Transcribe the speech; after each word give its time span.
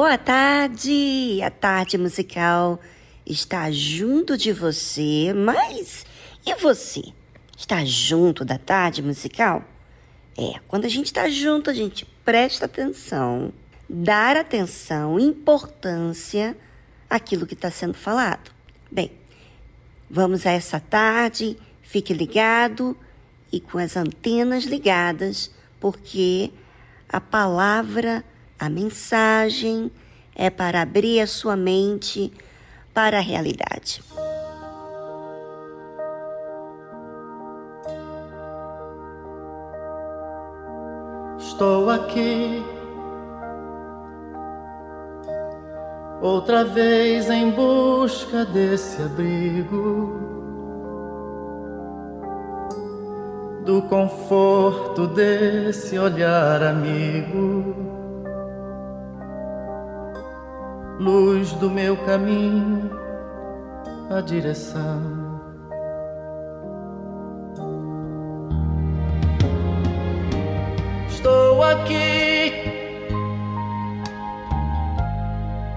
Boa 0.00 0.16
tarde! 0.16 1.40
A 1.42 1.50
tarde 1.50 1.98
musical 1.98 2.80
está 3.26 3.68
junto 3.72 4.38
de 4.38 4.52
você, 4.52 5.32
mas 5.34 6.06
e 6.46 6.54
você? 6.54 7.02
Está 7.56 7.84
junto 7.84 8.44
da 8.44 8.58
tarde 8.58 9.02
musical? 9.02 9.64
É, 10.38 10.60
quando 10.68 10.84
a 10.84 10.88
gente 10.88 11.06
está 11.06 11.28
junto, 11.28 11.68
a 11.68 11.74
gente 11.74 12.06
presta 12.24 12.66
atenção, 12.66 13.52
dar 13.90 14.36
atenção, 14.36 15.18
importância 15.18 16.56
àquilo 17.10 17.44
que 17.44 17.54
está 17.54 17.68
sendo 17.68 17.94
falado. 17.94 18.52
Bem, 18.88 19.10
vamos 20.08 20.46
a 20.46 20.52
essa 20.52 20.78
tarde, 20.78 21.58
fique 21.82 22.14
ligado 22.14 22.96
e 23.52 23.58
com 23.58 23.78
as 23.78 23.96
antenas 23.96 24.62
ligadas, 24.62 25.50
porque 25.80 26.52
a 27.08 27.20
palavra 27.20 28.24
a 28.58 28.68
mensagem 28.68 29.90
é 30.34 30.50
para 30.50 30.82
abrir 30.82 31.20
a 31.20 31.26
sua 31.26 31.56
mente 31.56 32.32
para 32.92 33.18
a 33.18 33.20
realidade. 33.20 34.02
Estou 41.38 41.90
aqui. 41.90 42.64
Outra 46.20 46.64
vez 46.64 47.30
em 47.30 47.50
busca 47.52 48.44
desse 48.44 49.00
abrigo, 49.00 50.18
do 53.64 53.82
conforto 53.82 55.06
desse 55.06 55.96
olhar 55.96 56.60
amigo 56.62 57.87
luz 60.98 61.52
do 61.52 61.70
meu 61.70 61.96
caminho, 61.98 62.90
a 64.10 64.20
direção. 64.20 65.28
Estou 71.08 71.62
aqui 71.62 72.52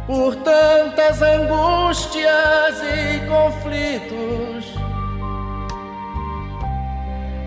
por 0.07 0.35
tantas 0.37 1.21
angústias 1.21 2.81
e 2.81 3.19
conflitos, 3.27 4.75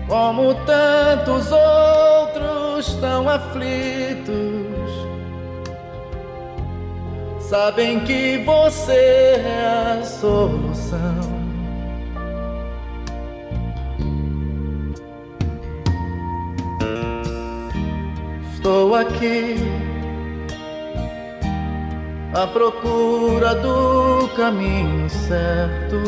como 0.07 0.55
tantos 0.65 1.51
outros 1.51 2.95
tão 3.01 3.27
aflitos. 3.27 4.74
Sabem 7.49 7.99
que 7.99 8.39
você 8.39 9.35
é 9.37 9.99
a 9.99 10.03
solução. 10.03 10.99
Estou 18.51 18.95
aqui 18.95 19.57
à 22.33 22.47
procura 22.47 23.53
do 23.53 24.27
caminho 24.35 25.07
certo. 25.07 26.01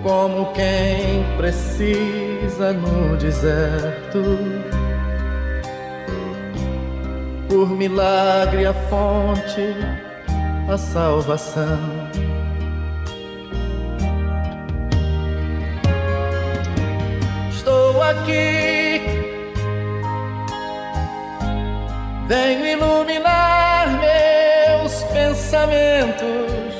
Como 0.00 0.52
quem 0.52 1.24
precisa 1.36 2.72
no 2.72 3.16
deserto. 3.16 4.83
Por 7.48 7.70
milagre 7.70 8.66
a 8.66 8.74
fonte, 8.74 9.74
a 10.68 10.76
salvação. 10.76 11.78
Estou 17.50 18.02
aqui 18.02 18.74
Venho 22.26 22.66
iluminar 22.66 23.86
meus 24.00 25.02
pensamentos 25.12 26.74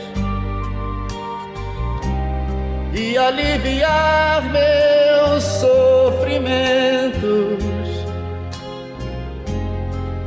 e 2.94 3.18
aliviar 3.18 4.42
meus 4.50 5.44
sofrimentos. 5.44 7.63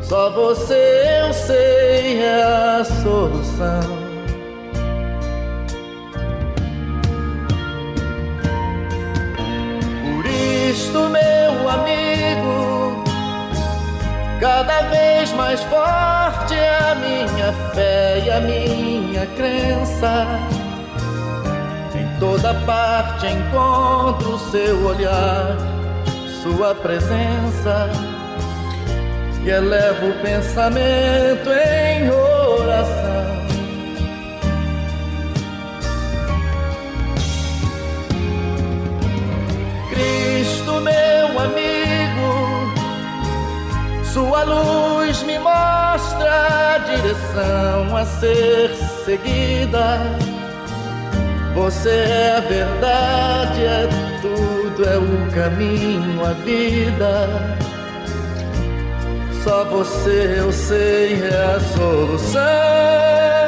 Só 0.08 0.30
você 0.30 1.22
eu 1.22 1.34
sei 1.34 2.22
é 2.22 2.44
a 2.44 2.84
solução. 2.84 3.98
Por 10.04 10.26
isto, 10.26 11.10
meu 11.10 11.70
amigo 11.70 13.04
Cada 14.40 14.82
vez 14.84 15.34
mais 15.34 15.64
forte 15.64 16.54
é 16.54 16.92
a 16.92 16.96
minha 16.96 17.52
fé 17.74 18.24
e 18.24 18.30
a 18.30 18.40
minha 18.40 19.26
crença. 19.36 20.28
Em 21.96 22.20
toda 22.20 22.54
parte 22.66 23.26
encontro 23.26 24.38
seu 24.52 24.86
olhar, 24.86 25.58
sua 26.44 26.76
presença. 26.76 27.90
E 29.48 29.50
elevo 29.50 30.10
o 30.10 30.14
pensamento 30.22 31.50
em 31.54 32.10
oração. 32.10 33.48
Cristo, 39.90 40.82
meu 40.82 41.40
amigo 41.40 41.78
sua 44.04 44.44
luz 44.44 45.24
me 45.24 45.40
mostra 45.40 46.76
a 46.76 46.78
direção 46.80 47.96
a 47.96 48.04
ser 48.04 48.70
seguida. 49.06 50.02
Você 51.56 51.90
é 51.90 52.36
a 52.36 52.42
verdade, 52.42 53.64
é 53.64 53.88
tudo, 54.22 54.84
é 54.84 54.98
o 54.98 55.32
caminho, 55.32 56.26
a 56.26 56.34
vida. 56.34 57.58
Só 59.48 59.64
você 59.64 60.36
eu 60.40 60.52
sei 60.52 61.24
é 61.24 61.56
a 61.56 61.58
solução. 61.62 63.47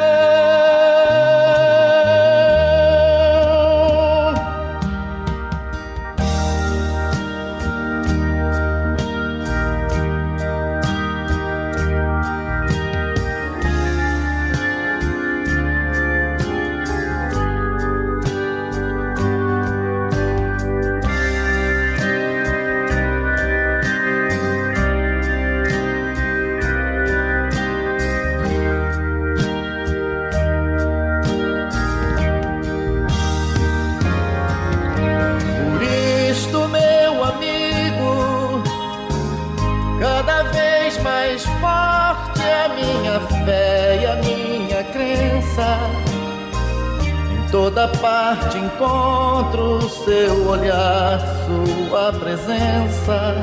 Toda 47.79 47.87
parte 47.99 48.57
encontro 48.57 49.81
seu 49.89 50.49
olhar, 50.49 51.19
sua 51.45 52.11
presença. 52.11 53.35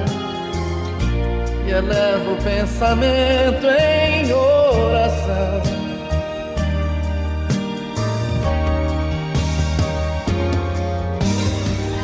E 1.67 1.71
elevo 1.71 2.33
o 2.33 2.43
pensamento 2.43 3.67
em 3.67 4.33
oração. 4.33 5.63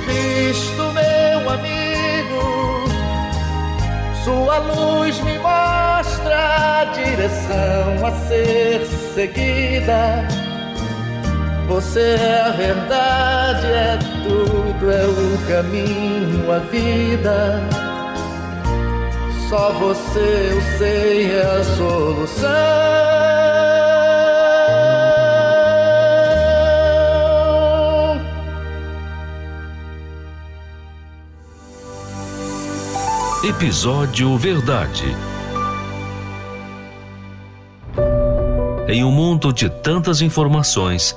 Cristo, 0.07 0.83
meu 0.95 1.51
amigo, 1.51 2.85
sua 4.25 4.59
luz 4.59 5.21
me 5.21 5.39
mostra 5.39 6.81
a 6.81 6.85
direção 6.85 8.07
a 8.07 8.11
ser 8.27 8.87
seguida 9.15 10.42
você 11.73 12.17
é 12.21 12.41
a 12.43 12.51
verdade, 12.51 13.67
é 13.67 13.99
tudo, 14.25 14.91
é 14.91 15.07
o 15.07 15.39
caminho, 15.49 16.53
a 16.53 16.59
vida. 16.59 17.63
Só 19.49 19.73
você 19.73 20.51
eu 20.53 20.61
sei 20.77 21.33
é 21.33 21.41
a 21.41 21.65
solução. 21.65 22.49
Episódio 33.45 34.37
Verdade. 34.37 35.17
Em 38.89 39.03
um 39.03 39.11
mundo 39.11 39.53
de 39.55 39.71
tantas 39.71 40.21
informações, 40.21 41.17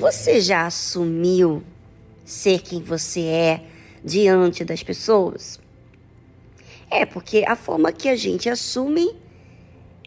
Você 0.00 0.40
já 0.40 0.66
assumiu 0.66 1.62
ser 2.24 2.62
quem 2.62 2.82
você 2.82 3.20
é 3.20 3.64
diante 4.02 4.64
das 4.64 4.82
pessoas? 4.82 5.60
É, 6.90 7.04
porque 7.04 7.44
a 7.46 7.54
forma 7.54 7.92
que 7.92 8.08
a 8.08 8.16
gente 8.16 8.48
assume 8.48 9.14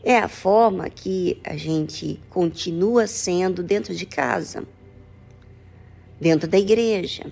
é 0.04 0.18
a 0.18 0.28
forma 0.28 0.90
que 0.90 1.40
a 1.44 1.56
gente 1.56 2.20
continua 2.32 3.06
sendo 3.06 3.62
dentro 3.62 3.94
de 3.94 4.08
casa, 4.08 4.64
dentro 6.20 6.48
da 6.48 6.58
igreja, 6.58 7.28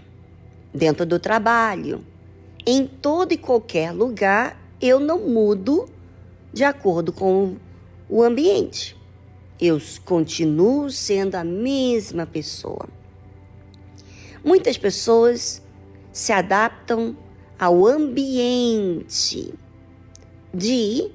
dentro 0.72 1.04
do 1.04 1.18
trabalho. 1.18 2.06
Em 2.64 2.86
todo 2.86 3.32
e 3.32 3.40
qualquer 3.40 3.92
lugar 3.92 4.56
eu 4.80 5.00
não 5.00 5.28
mudo 5.28 5.90
de 6.54 6.64
acordo 6.64 7.12
com 7.12 7.56
o 8.08 8.22
ambiente. 8.22 9.01
Eu 9.62 9.80
continuo 10.04 10.90
sendo 10.90 11.36
a 11.36 11.44
mesma 11.44 12.26
pessoa. 12.26 12.90
Muitas 14.44 14.76
pessoas 14.76 15.62
se 16.12 16.34
adaptam 16.34 17.16
ao 17.60 17.86
ambiente 17.86 19.54
de 20.52 21.12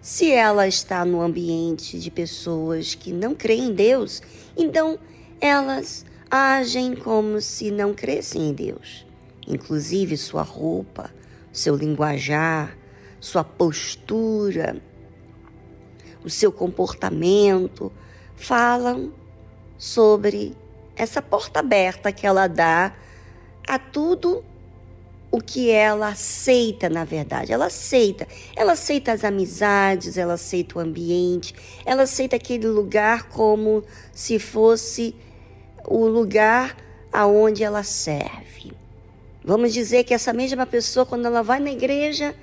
se 0.00 0.32
ela 0.32 0.66
está 0.66 1.04
no 1.04 1.20
ambiente 1.20 2.00
de 2.00 2.10
pessoas 2.10 2.96
que 2.96 3.12
não 3.12 3.32
creem 3.32 3.66
em 3.66 3.74
Deus, 3.74 4.22
então 4.56 4.98
elas 5.40 6.04
agem 6.28 6.96
como 6.96 7.40
se 7.40 7.70
não 7.70 7.94
crescem 7.94 8.48
em 8.48 8.52
Deus. 8.52 9.06
Inclusive 9.46 10.16
sua 10.16 10.42
roupa, 10.42 11.10
seu 11.52 11.76
linguajar, 11.76 12.76
sua 13.20 13.44
postura, 13.44 14.82
o 16.28 16.30
seu 16.30 16.52
comportamento 16.52 17.90
falam 18.36 19.10
sobre 19.78 20.54
essa 20.94 21.22
porta 21.22 21.60
aberta 21.60 22.12
que 22.12 22.26
ela 22.26 22.46
dá 22.46 22.94
a 23.66 23.78
tudo 23.78 24.44
o 25.30 25.40
que 25.40 25.70
ela 25.70 26.08
aceita, 26.08 26.90
na 26.90 27.04
verdade. 27.04 27.52
Ela 27.52 27.66
aceita. 27.66 28.28
Ela 28.54 28.72
aceita 28.72 29.12
as 29.12 29.24
amizades, 29.24 30.18
ela 30.18 30.34
aceita 30.34 30.78
o 30.78 30.82
ambiente, 30.82 31.54
ela 31.84 32.02
aceita 32.02 32.36
aquele 32.36 32.66
lugar 32.66 33.30
como 33.30 33.82
se 34.12 34.38
fosse 34.38 35.14
o 35.86 36.06
lugar 36.06 36.76
aonde 37.10 37.64
ela 37.64 37.82
serve. 37.82 38.72
Vamos 39.42 39.72
dizer 39.72 40.04
que 40.04 40.12
essa 40.12 40.34
mesma 40.34 40.66
pessoa, 40.66 41.06
quando 41.06 41.24
ela 41.24 41.42
vai 41.42 41.58
na 41.58 41.70
igreja, 41.70 42.34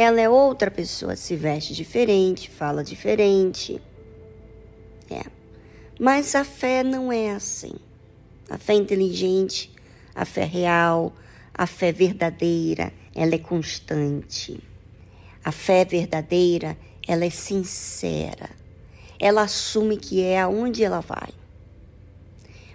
ela 0.00 0.20
é 0.20 0.28
outra 0.28 0.70
pessoa, 0.70 1.16
se 1.16 1.34
veste 1.34 1.74
diferente, 1.74 2.48
fala 2.48 2.84
diferente. 2.84 3.82
É. 5.10 5.24
Mas 5.98 6.36
a 6.36 6.44
fé 6.44 6.84
não 6.84 7.12
é 7.12 7.32
assim. 7.32 7.74
A 8.48 8.56
fé 8.56 8.74
inteligente, 8.74 9.72
a 10.14 10.24
fé 10.24 10.44
real, 10.44 11.12
a 11.52 11.66
fé 11.66 11.90
verdadeira, 11.90 12.92
ela 13.12 13.34
é 13.34 13.38
constante. 13.38 14.62
A 15.44 15.50
fé 15.50 15.84
verdadeira, 15.84 16.78
ela 17.04 17.24
é 17.24 17.30
sincera. 17.30 18.50
Ela 19.18 19.42
assume 19.42 19.96
que 19.96 20.22
é 20.22 20.38
aonde 20.40 20.84
ela 20.84 21.00
vai. 21.00 21.30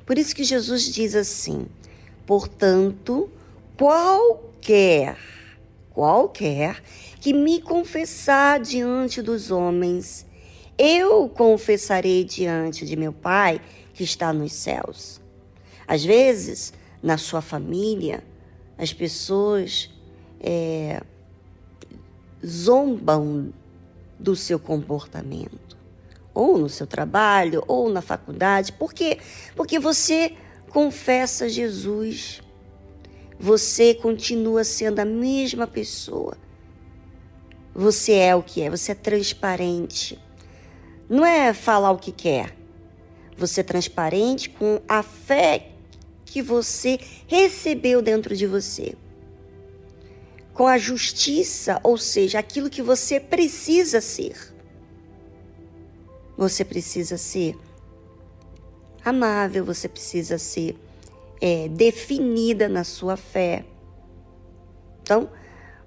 Por 0.05 0.17
isso 0.17 0.35
que 0.35 0.43
Jesus 0.43 0.91
diz 0.91 1.15
assim: 1.15 1.67
portanto, 2.25 3.29
qualquer, 3.77 5.17
qualquer 5.89 6.83
que 7.23 7.31
me 7.31 7.61
confessar 7.61 8.59
diante 8.59 9.21
dos 9.21 9.49
homens, 9.49 10.25
eu 10.77 11.29
confessarei 11.29 12.25
diante 12.25 12.85
de 12.85 12.97
meu 12.97 13.13
Pai 13.13 13.61
que 13.93 14.03
está 14.03 14.33
nos 14.33 14.51
céus. 14.51 15.21
Às 15.87 16.03
vezes, 16.03 16.73
na 17.01 17.17
sua 17.17 17.39
família, 17.41 18.21
as 18.77 18.91
pessoas 18.91 19.89
é, 20.41 21.01
zombam 22.45 23.53
do 24.19 24.35
seu 24.35 24.59
comportamento, 24.59 25.77
ou 26.33 26.57
no 26.57 26.67
seu 26.67 26.85
trabalho, 26.85 27.63
ou 27.69 27.89
na 27.89 28.01
faculdade. 28.01 28.73
Por 28.73 28.93
quê? 28.93 29.17
Porque 29.55 29.79
você 29.79 30.35
confessa 30.69 31.47
Jesus, 31.47 32.41
você 33.39 33.93
continua 33.93 34.65
sendo 34.65 34.99
a 34.99 35.05
mesma 35.05 35.65
pessoa. 35.65 36.42
Você 37.75 38.13
é 38.13 38.35
o 38.35 38.43
que 38.43 38.61
é, 38.61 38.69
você 38.69 38.91
é 38.91 38.95
transparente. 38.95 40.19
Não 41.09 41.25
é 41.25 41.53
falar 41.53 41.91
o 41.91 41.97
que 41.97 42.11
quer. 42.11 42.55
Você 43.37 43.61
é 43.61 43.63
transparente 43.63 44.49
com 44.49 44.79
a 44.87 45.01
fé 45.01 45.69
que 46.25 46.41
você 46.41 46.99
recebeu 47.27 48.01
dentro 48.01 48.35
de 48.35 48.45
você. 48.45 48.95
Com 50.53 50.67
a 50.67 50.77
justiça, 50.77 51.79
ou 51.83 51.97
seja, 51.97 52.39
aquilo 52.39 52.69
que 52.69 52.81
você 52.81 53.19
precisa 53.19 53.99
ser. 54.01 54.35
Você 56.37 56.63
precisa 56.63 57.17
ser 57.17 57.55
amável, 59.03 59.65
você 59.65 59.87
precisa 59.87 60.37
ser 60.37 60.77
é, 61.41 61.67
definida 61.67 62.69
na 62.69 62.83
sua 62.83 63.17
fé. 63.17 63.65
Então, 65.01 65.29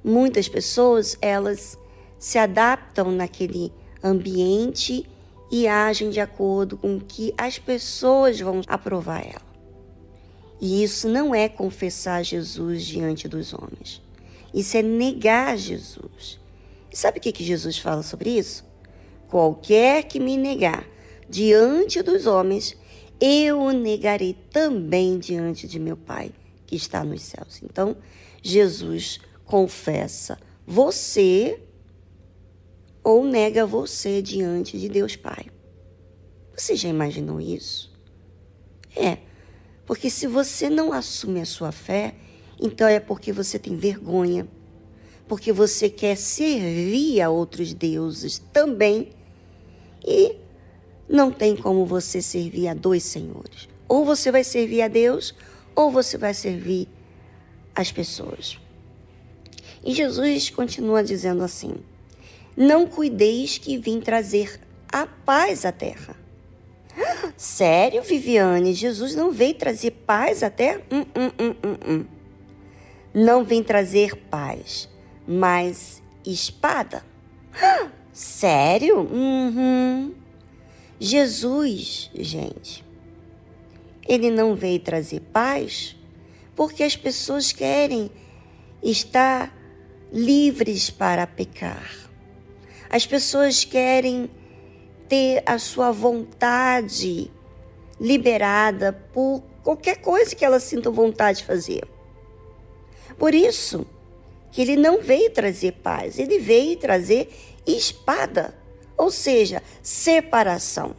muitas 0.07 0.49
pessoas 0.49 1.19
elas 1.21 1.77
se 2.17 2.39
adaptam 2.39 3.11
naquele 3.11 3.73
ambiente 4.03 5.05
e 5.51 5.67
agem 5.67 6.11
de 6.11 6.21
acordo 6.21 6.77
com 6.77 6.97
o 6.97 7.01
que 7.01 7.35
as 7.37 7.59
pessoas 7.59 8.41
vão 8.41 8.63
aprovar 8.69 9.27
ela. 9.27 9.45
E 10.61 10.83
isso 10.83 11.09
não 11.09 11.35
é 11.35 11.49
confessar 11.49 12.25
Jesus 12.25 12.85
diante 12.85 13.29
dos 13.29 13.53
homens. 13.53 14.01
Isso 14.55 14.77
é 14.77 14.83
negar 14.83 15.59
Jesus. 15.59 16.39
E 16.91 16.97
sabe 16.97 17.19
o 17.19 17.21
que, 17.21 17.33
que 17.33 17.45
Jesus 17.45 17.77
fala 17.77 18.03
sobre 18.03 18.31
isso? 18.31 18.65
Qualquer 19.29 20.05
que 20.05 20.21
me 20.21 20.37
negar 20.37 20.87
diante 21.29 22.01
dos 22.01 22.27
homens, 22.27 22.77
eu 23.21 23.61
o 23.61 23.73
negarei 23.73 24.35
também 24.51 25.19
diante 25.19 25.67
de 25.67 25.79
meu 25.79 25.97
Pai 25.97 26.31
que 26.65 26.77
está 26.77 27.05
nos 27.05 27.23
céus. 27.23 27.61
Então, 27.63 27.97
Jesus 28.43 29.21
confessa 29.47 30.39
você 30.67 31.61
ou 33.03 33.25
nega 33.25 33.65
você 33.65 34.21
diante 34.21 34.77
de 34.79 34.89
Deus 34.89 35.15
Pai. 35.15 35.47
Você 36.55 36.75
já 36.75 36.89
imaginou 36.89 37.41
isso? 37.41 37.93
É. 38.95 39.19
Porque 39.87 40.11
se 40.11 40.27
você 40.27 40.69
não 40.69 40.93
assume 40.93 41.41
a 41.41 41.45
sua 41.45 41.71
fé, 41.71 42.17
então 42.61 42.89
é 42.89 42.99
porque 42.99 43.33
você 43.33 43.59
tem 43.59 43.77
vergonha, 43.77 44.49
porque 45.29 45.53
você 45.53 45.89
quer 45.89 46.17
servir 46.17 47.21
a 47.21 47.31
outros 47.31 47.73
deuses 47.73 48.39
também 48.53 49.11
e 50.05 50.35
não 51.09 51.31
tem 51.31 51.55
como 51.55 51.87
você 51.87 52.21
servir 52.21 52.67
a 52.67 52.75
dois 52.75 53.05
senhores. 53.05 53.69
Ou 53.89 54.05
você 54.05 54.33
vai 54.33 54.43
servir 54.43 54.83
a 54.83 54.89
Deus, 54.89 55.33
ou 55.77 55.93
você 55.93 56.19
vai 56.19 56.35
servir 56.35 56.89
as 57.73 57.93
pessoas. 57.93 58.59
E 59.87 59.95
Jesus 59.95 60.51
continua 60.51 61.05
dizendo 61.05 61.45
assim: 61.45 61.77
Não 62.57 62.89
cuideis 62.89 63.57
que 63.57 63.79
vim 63.79 64.01
trazer 64.01 64.61
a 64.93 65.07
paz 65.07 65.65
à 65.65 65.71
terra. 65.71 66.17
Sério, 67.37 68.03
Viviane? 68.03 68.75
Jesus 68.75 69.15
não 69.15 69.31
veio 69.31 69.55
trazer 69.55 69.93
paz 69.93 70.43
até? 70.43 70.83
Hum, 70.91 71.05
hum, 71.17 71.31
hum, 71.39 71.55
hum, 71.63 71.77
hum. 71.87 72.05
Não 73.15 73.45
vem 73.45 73.63
trazer 73.63 74.17
paz, 74.17 74.89
mas 75.25 76.03
espada. 76.27 77.05
Sério? 78.13 78.99
Uhum. 78.99 80.13
Jesus, 80.99 82.11
gente, 82.13 82.85
ele 84.09 84.33
não 84.33 84.57
veio 84.57 84.81
trazer 84.81 85.21
paz 85.33 85.95
porque 86.57 86.83
as 86.83 86.97
pessoas 86.97 87.53
querem 87.53 88.11
estar 88.83 89.56
livres 90.13 90.91
para 90.91 91.27
pecar. 91.27 91.91
As 92.89 93.07
pessoas 93.07 93.65
querem 93.65 94.31
ter 95.09 95.43
a 95.47 95.59
sua 95.59 95.91
vontade 95.91 97.31
liberada 98.01 98.93
por 99.13 99.43
qualquer 99.63 99.97
coisa 99.97 100.35
que 100.35 100.45
ela 100.45 100.61
sinta 100.61 100.91
vontade 100.91 101.39
de 101.39 101.45
fazer. 101.45 101.85
Por 103.19 103.35
isso 103.35 103.87
que 104.53 104.63
ele 104.63 104.77
não 104.77 105.01
veio 105.01 105.31
trazer 105.31 105.73
paz, 105.73 106.19
ele 106.19 106.39
veio 106.39 106.77
trazer 106.77 107.29
espada, 107.67 108.55
ou 108.97 109.11
seja, 109.11 109.63
separação. 109.83 110.95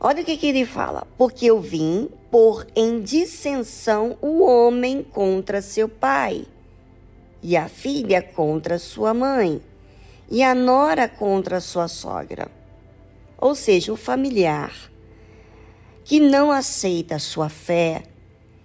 Olha 0.00 0.22
o 0.22 0.24
que, 0.24 0.36
que 0.36 0.46
ele 0.46 0.64
fala. 0.64 1.06
Porque 1.16 1.46
eu 1.46 1.60
vim 1.60 2.08
pôr 2.30 2.66
em 2.76 3.00
dissensão 3.00 4.16
o 4.22 4.44
homem 4.44 5.02
contra 5.02 5.60
seu 5.60 5.88
pai 5.88 6.46
e 7.42 7.56
a 7.56 7.68
filha 7.68 8.22
contra 8.22 8.78
sua 8.78 9.14
mãe 9.14 9.60
e 10.30 10.42
a 10.42 10.54
nora 10.54 11.08
contra 11.08 11.60
sua 11.60 11.88
sogra. 11.88 12.50
Ou 13.38 13.54
seja, 13.54 13.92
o 13.92 13.96
familiar 13.96 14.72
que 16.04 16.18
não 16.18 16.50
aceita 16.50 17.16
a 17.16 17.18
sua 17.18 17.48
fé, 17.48 18.02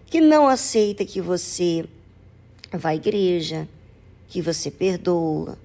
que 0.05 0.21
não 0.21 0.47
aceita 0.47 1.03
que 1.03 1.19
você 1.19 1.85
vá 2.71 2.89
à 2.89 2.95
igreja, 2.95 3.67
que 4.29 4.41
você 4.41 4.71
perdoa, 4.71 5.57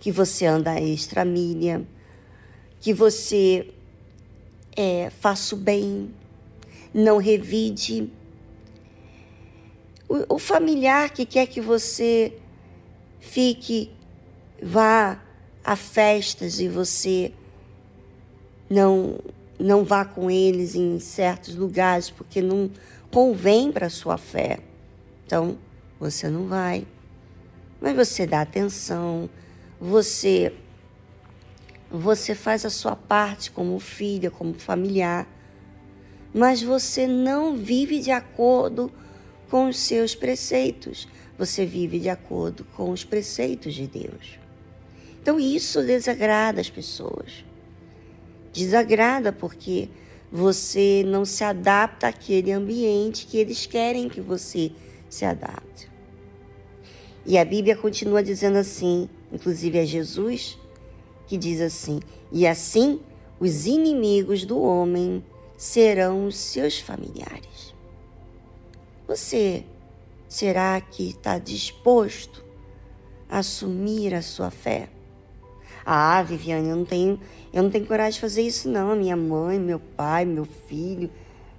que 0.00 0.10
você 0.10 0.46
anda 0.46 0.80
extra 0.80 1.24
milha, 1.24 1.86
que 2.80 2.92
você 2.92 3.68
é, 4.76 5.10
faça 5.20 5.54
o 5.54 5.58
bem, 5.58 6.10
não 6.92 7.18
revide. 7.18 8.10
O, 10.12 10.34
o 10.34 10.38
familiar 10.38 11.08
que 11.08 11.24
quer 11.24 11.46
que 11.46 11.58
você 11.58 12.36
fique, 13.18 13.90
vá 14.62 15.18
a 15.64 15.74
festas 15.74 16.60
e 16.60 16.68
você 16.68 17.32
não 18.68 19.18
não 19.58 19.84
vá 19.84 20.04
com 20.04 20.30
eles 20.30 20.74
em 20.74 20.98
certos 20.98 21.54
lugares 21.54 22.10
porque 22.10 22.42
não 22.42 22.70
convém 23.10 23.72
para 23.72 23.88
sua 23.88 24.18
fé. 24.18 24.58
Então, 25.24 25.56
você 25.98 26.28
não 26.28 26.46
vai. 26.46 26.86
Mas 27.80 27.96
você 27.96 28.26
dá 28.26 28.42
atenção, 28.42 29.30
você 29.80 30.52
você 31.90 32.34
faz 32.34 32.66
a 32.66 32.70
sua 32.70 32.96
parte 32.96 33.50
como 33.50 33.78
filha, 33.78 34.30
como 34.30 34.52
familiar, 34.52 35.26
mas 36.34 36.62
você 36.62 37.06
não 37.06 37.56
vive 37.56 37.98
de 37.98 38.10
acordo 38.10 38.92
com 39.52 39.68
os 39.68 39.76
seus 39.76 40.14
preceitos. 40.14 41.06
Você 41.36 41.66
vive 41.66 41.98
de 41.98 42.08
acordo 42.08 42.64
com 42.74 42.90
os 42.90 43.04
preceitos 43.04 43.74
de 43.74 43.86
Deus. 43.86 44.38
Então 45.20 45.38
isso 45.38 45.82
desagrada 45.82 46.58
as 46.58 46.70
pessoas. 46.70 47.44
Desagrada 48.50 49.30
porque 49.30 49.90
você 50.32 51.04
não 51.06 51.26
se 51.26 51.44
adapta 51.44 52.08
àquele 52.08 52.50
ambiente 52.50 53.26
que 53.26 53.36
eles 53.36 53.66
querem 53.66 54.08
que 54.08 54.22
você 54.22 54.72
se 55.10 55.26
adapte. 55.26 55.86
E 57.26 57.36
a 57.36 57.44
Bíblia 57.44 57.76
continua 57.76 58.22
dizendo 58.22 58.56
assim, 58.56 59.06
inclusive 59.30 59.76
é 59.78 59.84
Jesus 59.84 60.58
que 61.26 61.36
diz 61.36 61.60
assim: 61.60 62.00
E 62.32 62.46
assim 62.46 63.00
os 63.38 63.66
inimigos 63.66 64.46
do 64.46 64.58
homem 64.58 65.22
serão 65.58 66.26
os 66.26 66.36
seus 66.36 66.78
familiares. 66.78 67.72
Você 69.06 69.64
será 70.28 70.80
que 70.80 71.10
está 71.10 71.38
disposto 71.38 72.42
a 73.28 73.38
assumir 73.38 74.14
a 74.14 74.22
sua 74.22 74.50
fé? 74.50 74.88
Ah, 75.84 76.22
Viviane, 76.22 76.68
eu 76.68 76.76
não 76.76 76.84
tenho, 76.84 77.20
eu 77.52 77.62
não 77.62 77.70
tenho 77.70 77.86
coragem 77.86 78.12
de 78.12 78.20
fazer 78.20 78.42
isso 78.42 78.68
não. 78.68 78.94
Minha 78.94 79.16
mãe, 79.16 79.58
meu 79.58 79.80
pai, 79.80 80.24
meu 80.24 80.44
filho, 80.44 81.10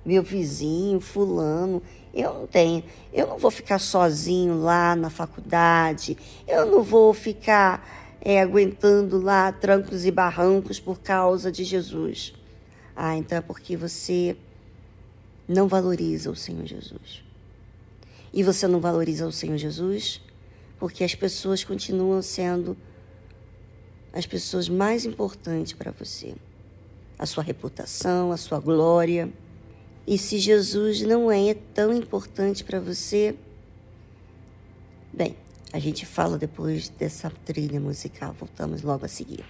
meu 0.05 0.23
vizinho, 0.23 0.99
fulano, 0.99 1.81
eu 2.13 2.33
não 2.33 2.47
tenho. 2.47 2.83
Eu 3.11 3.27
não 3.27 3.37
vou 3.37 3.51
ficar 3.51 3.79
sozinho 3.79 4.61
lá 4.61 4.95
na 4.95 5.09
faculdade. 5.09 6.17
Eu 6.47 6.65
não 6.65 6.81
vou 6.81 7.13
ficar 7.13 7.85
é, 8.21 8.41
aguentando 8.41 9.19
lá 9.19 9.51
trancos 9.51 10.05
e 10.05 10.11
barrancos 10.11 10.79
por 10.79 10.99
causa 10.99 11.51
de 11.51 11.63
Jesus. 11.63 12.33
Ah, 12.95 13.17
então 13.17 13.37
é 13.37 13.41
porque 13.41 13.75
você 13.75 14.37
não 15.47 15.67
valoriza 15.67 16.31
o 16.31 16.35
Senhor 16.35 16.65
Jesus. 16.65 17.32
E 18.33 18.41
você 18.41 18.67
não 18.67 18.79
valoriza 18.79 19.27
o 19.27 19.31
Senhor 19.31 19.57
Jesus 19.57 20.19
porque 20.79 21.03
as 21.03 21.15
pessoas 21.15 21.63
continuam 21.63 22.21
sendo 22.21 22.75
as 24.11 24.25
pessoas 24.25 24.67
mais 24.67 25.05
importantes 25.05 25.73
para 25.73 25.91
você. 25.91 26.35
A 27.17 27.25
sua 27.25 27.43
reputação, 27.43 28.31
a 28.31 28.37
sua 28.37 28.59
glória. 28.59 29.31
E 30.05 30.17
se 30.17 30.37
Jesus 30.37 31.01
não 31.01 31.31
é 31.31 31.53
tão 31.53 31.93
importante 31.93 32.63
para 32.63 32.79
você, 32.79 33.35
bem, 35.13 35.37
a 35.71 35.79
gente 35.79 36.05
fala 36.05 36.37
depois 36.37 36.89
dessa 36.89 37.31
trilha 37.45 37.79
musical. 37.79 38.35
Voltamos 38.37 38.81
logo 38.81 39.05
a 39.05 39.07
seguir. 39.07 39.45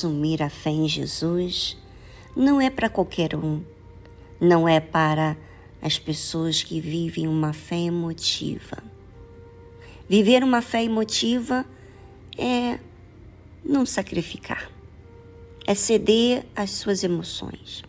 Assumir 0.00 0.42
a 0.42 0.48
fé 0.48 0.70
em 0.70 0.88
Jesus 0.88 1.76
não 2.34 2.58
é 2.58 2.70
para 2.70 2.88
qualquer 2.88 3.36
um, 3.36 3.62
não 4.40 4.66
é 4.66 4.80
para 4.80 5.36
as 5.82 5.98
pessoas 5.98 6.62
que 6.62 6.80
vivem 6.80 7.28
uma 7.28 7.52
fé 7.52 7.76
emotiva. 7.76 8.78
Viver 10.08 10.42
uma 10.42 10.62
fé 10.62 10.82
emotiva 10.82 11.66
é 12.38 12.78
não 13.62 13.84
sacrificar, 13.84 14.70
é 15.66 15.74
ceder 15.74 16.46
às 16.56 16.70
suas 16.70 17.04
emoções. 17.04 17.82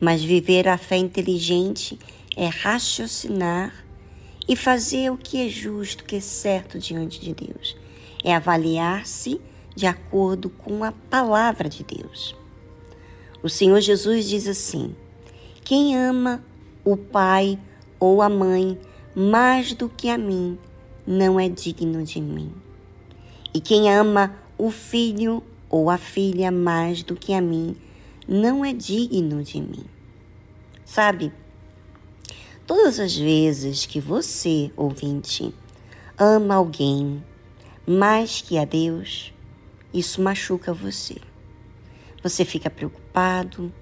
Mas 0.00 0.22
viver 0.22 0.68
a 0.68 0.78
fé 0.78 0.98
inteligente 0.98 1.98
é 2.36 2.46
raciocinar 2.46 3.84
e 4.48 4.54
fazer 4.54 5.10
o 5.10 5.16
que 5.16 5.44
é 5.44 5.48
justo, 5.48 6.02
o 6.02 6.04
que 6.04 6.16
é 6.16 6.20
certo 6.20 6.78
diante 6.78 7.20
de 7.20 7.34
Deus. 7.34 7.76
É 8.22 8.32
avaliar-se 8.32 9.40
de 9.74 9.86
acordo 9.86 10.50
com 10.50 10.84
a 10.84 10.92
palavra 10.92 11.68
de 11.68 11.82
Deus. 11.84 12.36
O 13.42 13.48
Senhor 13.48 13.80
Jesus 13.80 14.28
diz 14.28 14.46
assim: 14.46 14.94
Quem 15.64 15.96
ama 15.96 16.44
o 16.84 16.96
pai 16.96 17.58
ou 17.98 18.22
a 18.22 18.28
mãe 18.28 18.78
mais 19.14 19.72
do 19.72 19.88
que 19.88 20.08
a 20.08 20.16
mim, 20.16 20.58
não 21.06 21.38
é 21.38 21.48
digno 21.48 22.02
de 22.02 22.20
mim. 22.20 22.52
E 23.54 23.60
quem 23.60 23.92
ama 23.92 24.34
o 24.56 24.70
filho 24.70 25.42
ou 25.68 25.90
a 25.90 25.98
filha 25.98 26.50
mais 26.50 27.02
do 27.02 27.16
que 27.16 27.32
a 27.32 27.40
mim, 27.40 27.76
não 28.28 28.64
é 28.64 28.72
digno 28.72 29.42
de 29.42 29.60
mim. 29.60 29.84
Sabe, 30.84 31.32
todas 32.66 33.00
as 33.00 33.16
vezes 33.16 33.86
que 33.86 34.00
você, 34.00 34.70
ouvinte, 34.76 35.54
ama 36.18 36.54
alguém 36.54 37.22
mais 37.86 38.40
que 38.40 38.58
a 38.58 38.64
Deus, 38.64 39.31
isso 39.92 40.22
machuca 40.22 40.72
você. 40.72 41.16
Você 42.22 42.44
fica 42.44 42.70
preocupado, 42.70 43.72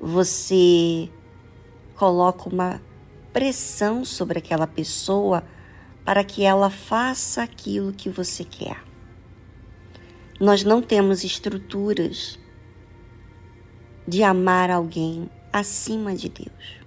você 0.00 1.08
coloca 1.94 2.48
uma 2.48 2.80
pressão 3.32 4.04
sobre 4.04 4.38
aquela 4.38 4.66
pessoa 4.66 5.44
para 6.04 6.22
que 6.22 6.44
ela 6.44 6.70
faça 6.70 7.42
aquilo 7.42 7.92
que 7.92 8.08
você 8.08 8.44
quer. 8.44 8.82
Nós 10.40 10.64
não 10.64 10.82
temos 10.82 11.24
estruturas 11.24 12.38
de 14.06 14.22
amar 14.22 14.70
alguém 14.70 15.30
acima 15.52 16.14
de 16.14 16.28
Deus. 16.28 16.84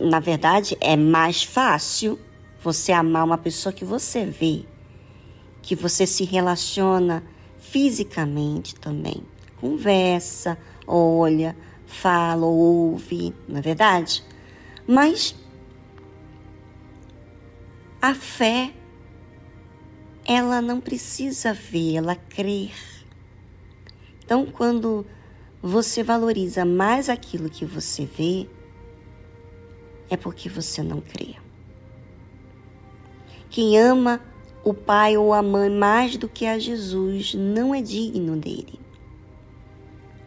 Na 0.00 0.20
verdade, 0.20 0.76
é 0.80 0.96
mais 0.96 1.42
fácil 1.42 2.18
você 2.62 2.92
amar 2.92 3.24
uma 3.24 3.36
pessoa 3.36 3.72
que 3.72 3.84
você 3.84 4.24
vê, 4.24 4.64
que 5.66 5.74
você 5.74 6.06
se 6.06 6.22
relaciona 6.22 7.24
fisicamente 7.58 8.76
também. 8.76 9.20
Conversa, 9.60 10.56
olha, 10.86 11.56
fala, 11.84 12.46
ouve, 12.46 13.34
não 13.48 13.58
é 13.58 13.60
verdade? 13.60 14.22
Mas 14.86 15.34
a 18.00 18.14
fé, 18.14 18.72
ela 20.24 20.62
não 20.62 20.80
precisa 20.80 21.52
ver, 21.52 21.96
ela 21.96 22.14
crer. 22.14 22.72
Então, 24.24 24.46
quando 24.46 25.04
você 25.60 26.04
valoriza 26.04 26.64
mais 26.64 27.08
aquilo 27.08 27.50
que 27.50 27.64
você 27.64 28.06
vê, 28.06 28.48
é 30.08 30.16
porque 30.16 30.48
você 30.48 30.80
não 30.80 31.00
crê. 31.00 31.34
Quem 33.50 33.76
ama 33.76 34.20
o 34.66 34.74
pai 34.74 35.16
ou 35.16 35.32
a 35.32 35.40
mãe 35.42 35.70
mais 35.70 36.16
do 36.16 36.28
que 36.28 36.44
a 36.44 36.58
Jesus 36.58 37.34
não 37.34 37.72
é 37.72 37.80
digno 37.80 38.36
dele. 38.36 38.80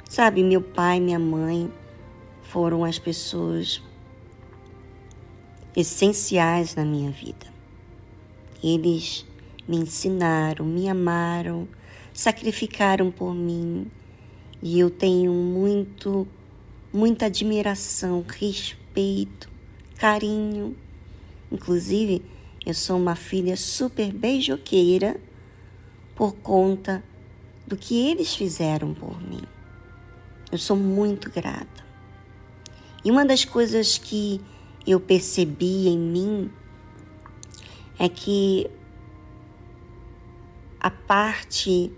Sabe, 0.08 0.42
meu 0.44 0.62
pai 0.62 0.96
e 0.96 1.02
minha 1.02 1.20
mãe 1.20 1.70
foram 2.44 2.86
as 2.86 2.98
pessoas 2.98 3.84
essenciais 5.76 6.74
na 6.74 6.86
minha 6.86 7.12
vida. 7.12 7.48
Eles 8.64 9.26
me 9.68 9.76
ensinaram, 9.76 10.66
me 10.66 10.88
amaram, 10.88 11.68
sacrificaram 12.14 13.12
por 13.12 13.36
mim 13.36 13.92
e 14.62 14.80
eu 14.80 14.90
tenho 14.90 15.34
muito, 15.34 16.26
muita 16.94 17.26
admiração, 17.26 18.24
respeito, 18.26 19.50
carinho. 19.98 20.78
Inclusive, 21.52 22.22
eu 22.70 22.74
sou 22.74 22.98
uma 22.98 23.16
filha 23.16 23.58
super 23.58 24.14
beijoqueira 24.14 25.20
por 26.16 26.36
conta 26.36 27.04
do 27.66 27.76
que 27.76 28.10
eles 28.10 28.36
fizeram 28.36 28.94
por 28.94 29.20
mim. 29.22 29.42
Eu 30.52 30.58
sou 30.58 30.78
muito 30.78 31.32
grata. 31.32 31.84
E 33.04 33.10
uma 33.10 33.26
das 33.26 33.44
coisas 33.44 33.98
que 33.98 34.40
eu 34.86 35.00
percebi 35.00 35.88
em 35.88 35.98
mim 35.98 36.52
é 37.98 38.08
que 38.08 38.70
a 40.80 40.92
parte 40.92 41.92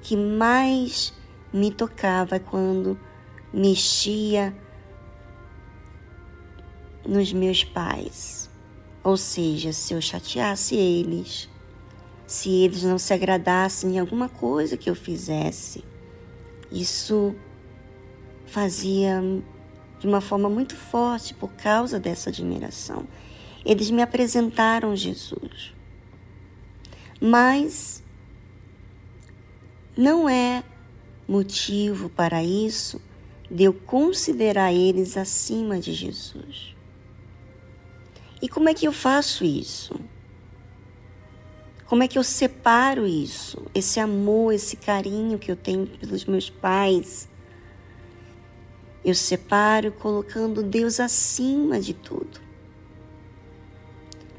que 0.00 0.16
mais 0.16 1.12
me 1.52 1.72
tocava 1.72 2.38
quando 2.38 2.98
mexia 3.52 4.54
nos 7.04 7.32
meus 7.32 7.64
pais. 7.64 8.43
Ou 9.04 9.18
seja, 9.18 9.70
se 9.70 9.92
eu 9.92 10.00
chateasse 10.00 10.74
eles, 10.74 11.46
se 12.26 12.50
eles 12.50 12.82
não 12.82 12.98
se 12.98 13.12
agradassem 13.12 13.94
em 13.94 13.98
alguma 13.98 14.30
coisa 14.30 14.78
que 14.78 14.88
eu 14.88 14.94
fizesse, 14.94 15.84
isso 16.72 17.34
fazia 18.46 19.22
de 20.00 20.06
uma 20.06 20.22
forma 20.22 20.48
muito 20.48 20.74
forte 20.74 21.34
por 21.34 21.52
causa 21.52 22.00
dessa 22.00 22.30
admiração. 22.30 23.06
Eles 23.62 23.90
me 23.90 24.00
apresentaram 24.00 24.96
Jesus. 24.96 25.74
Mas 27.20 28.02
não 29.96 30.28
é 30.28 30.64
motivo 31.28 32.08
para 32.08 32.42
isso 32.42 33.00
de 33.50 33.64
eu 33.64 33.72
considerar 33.72 34.72
eles 34.72 35.16
acima 35.16 35.78
de 35.78 35.92
Jesus. 35.92 36.73
E 38.44 38.48
como 38.48 38.68
é 38.68 38.74
que 38.74 38.86
eu 38.86 38.92
faço 38.92 39.42
isso? 39.42 39.98
Como 41.86 42.02
é 42.02 42.08
que 42.08 42.18
eu 42.18 42.22
separo 42.22 43.06
isso? 43.06 43.64
Esse 43.74 43.98
amor, 43.98 44.52
esse 44.52 44.76
carinho 44.76 45.38
que 45.38 45.50
eu 45.50 45.56
tenho 45.56 45.86
pelos 45.86 46.26
meus 46.26 46.50
pais. 46.50 47.26
Eu 49.02 49.14
separo 49.14 49.90
colocando 49.92 50.62
Deus 50.62 51.00
acima 51.00 51.80
de 51.80 51.94
tudo. 51.94 52.38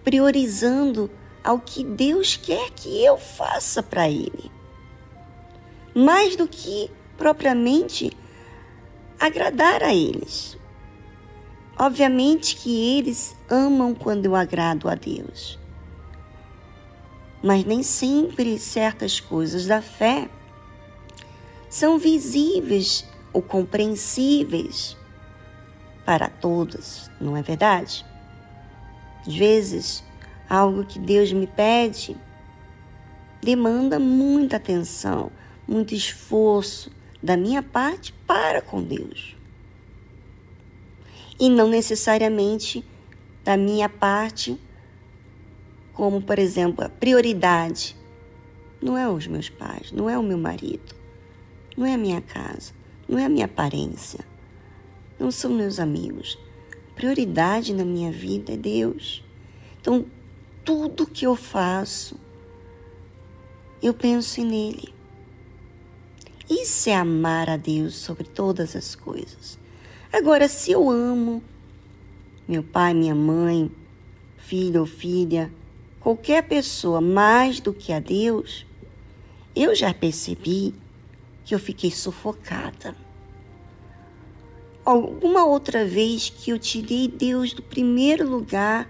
Priorizando 0.03 1.09
ao 1.43 1.59
que 1.59 1.83
Deus 1.83 2.37
quer 2.37 2.69
que 2.75 3.03
eu 3.03 3.17
faça 3.17 3.81
para 3.81 4.07
Ele. 4.07 4.51
Mais 5.95 6.35
do 6.35 6.47
que 6.47 6.91
propriamente 7.17 8.15
agradar 9.19 9.81
a 9.81 9.95
eles. 9.95 10.54
Obviamente 11.77 12.55
que 12.55 12.97
eles 12.97 13.35
amam 13.49 13.93
quando 13.93 14.25
eu 14.25 14.35
agrado 14.35 14.87
a 14.87 14.95
Deus. 14.95 15.59
Mas 17.43 17.65
nem 17.65 17.83
sempre 17.83 18.57
certas 18.57 19.19
coisas 19.19 19.65
da 19.65 19.81
fé 19.81 20.29
são 21.69 21.99
visíveis 21.99 23.05
ou 23.33 23.41
compreensíveis 23.41 24.95
para 26.05 26.29
todos, 26.29 27.11
não 27.19 27.35
é 27.35 27.41
verdade? 27.41 28.05
Às 29.27 29.35
vezes, 29.35 30.03
algo 30.49 30.85
que 30.85 30.97
Deus 30.97 31.33
me 31.33 31.45
pede 31.45 32.15
demanda 33.41 33.99
muita 33.99 34.55
atenção, 34.55 35.29
muito 35.67 35.93
esforço 35.93 36.89
da 37.21 37.35
minha 37.35 37.61
parte 37.61 38.13
para 38.25 38.61
com 38.61 38.81
Deus 38.81 39.34
e 41.39 41.49
não 41.49 41.67
necessariamente 41.67 42.83
da 43.43 43.57
minha 43.57 43.89
parte, 43.89 44.57
como 45.93 46.21
por 46.21 46.39
exemplo, 46.39 46.83
a 46.83 46.89
prioridade 46.89 47.95
não 48.81 48.97
é 48.97 49.09
os 49.09 49.27
meus 49.27 49.49
pais, 49.49 49.91
não 49.91 50.09
é 50.09 50.17
o 50.17 50.23
meu 50.23 50.37
marido, 50.37 50.95
não 51.77 51.85
é 51.85 51.93
a 51.93 51.97
minha 51.97 52.21
casa, 52.21 52.73
não 53.07 53.17
é 53.17 53.25
a 53.25 53.29
minha 53.29 53.45
aparência, 53.45 54.25
não 55.19 55.31
são 55.31 55.51
meus 55.51 55.79
amigos. 55.79 56.37
Prioridade 56.95 57.73
na 57.73 57.83
minha 57.83 58.11
vida 58.11 58.53
é 58.53 58.57
Deus. 58.57 59.23
Então, 59.81 60.05
tudo 60.63 61.05
que 61.05 61.25
eu 61.25 61.35
faço, 61.35 62.17
eu 63.81 63.93
penso 63.93 64.43
nele. 64.43 64.93
Isso 66.49 66.89
é 66.89 66.95
amar 66.95 67.49
a 67.49 67.57
Deus 67.57 67.95
sobre 67.95 68.23
todas 68.23 68.75
as 68.75 68.95
coisas. 68.95 69.59
Agora, 70.15 70.47
se 70.47 70.71
eu 70.71 70.89
amo 70.89 71.43
meu 72.47 72.63
pai, 72.63 72.93
minha 72.93 73.13
mãe, 73.13 73.69
filho 74.37 74.79
ou 74.79 74.85
filha, 74.85 75.51
qualquer 75.99 76.47
pessoa 76.47 77.01
mais 77.01 77.59
do 77.59 77.73
que 77.73 77.91
a 77.91 77.99
Deus, 77.99 78.65
eu 79.53 79.75
já 79.75 79.93
percebi 79.93 80.73
que 81.43 81.53
eu 81.53 81.59
fiquei 81.59 81.91
sufocada. 81.91 82.95
Alguma 84.85 85.45
outra 85.45 85.85
vez 85.85 86.29
que 86.29 86.49
eu 86.49 86.57
tirei 86.57 87.09
Deus 87.09 87.51
do 87.51 87.61
primeiro 87.61 88.25
lugar, 88.25 88.89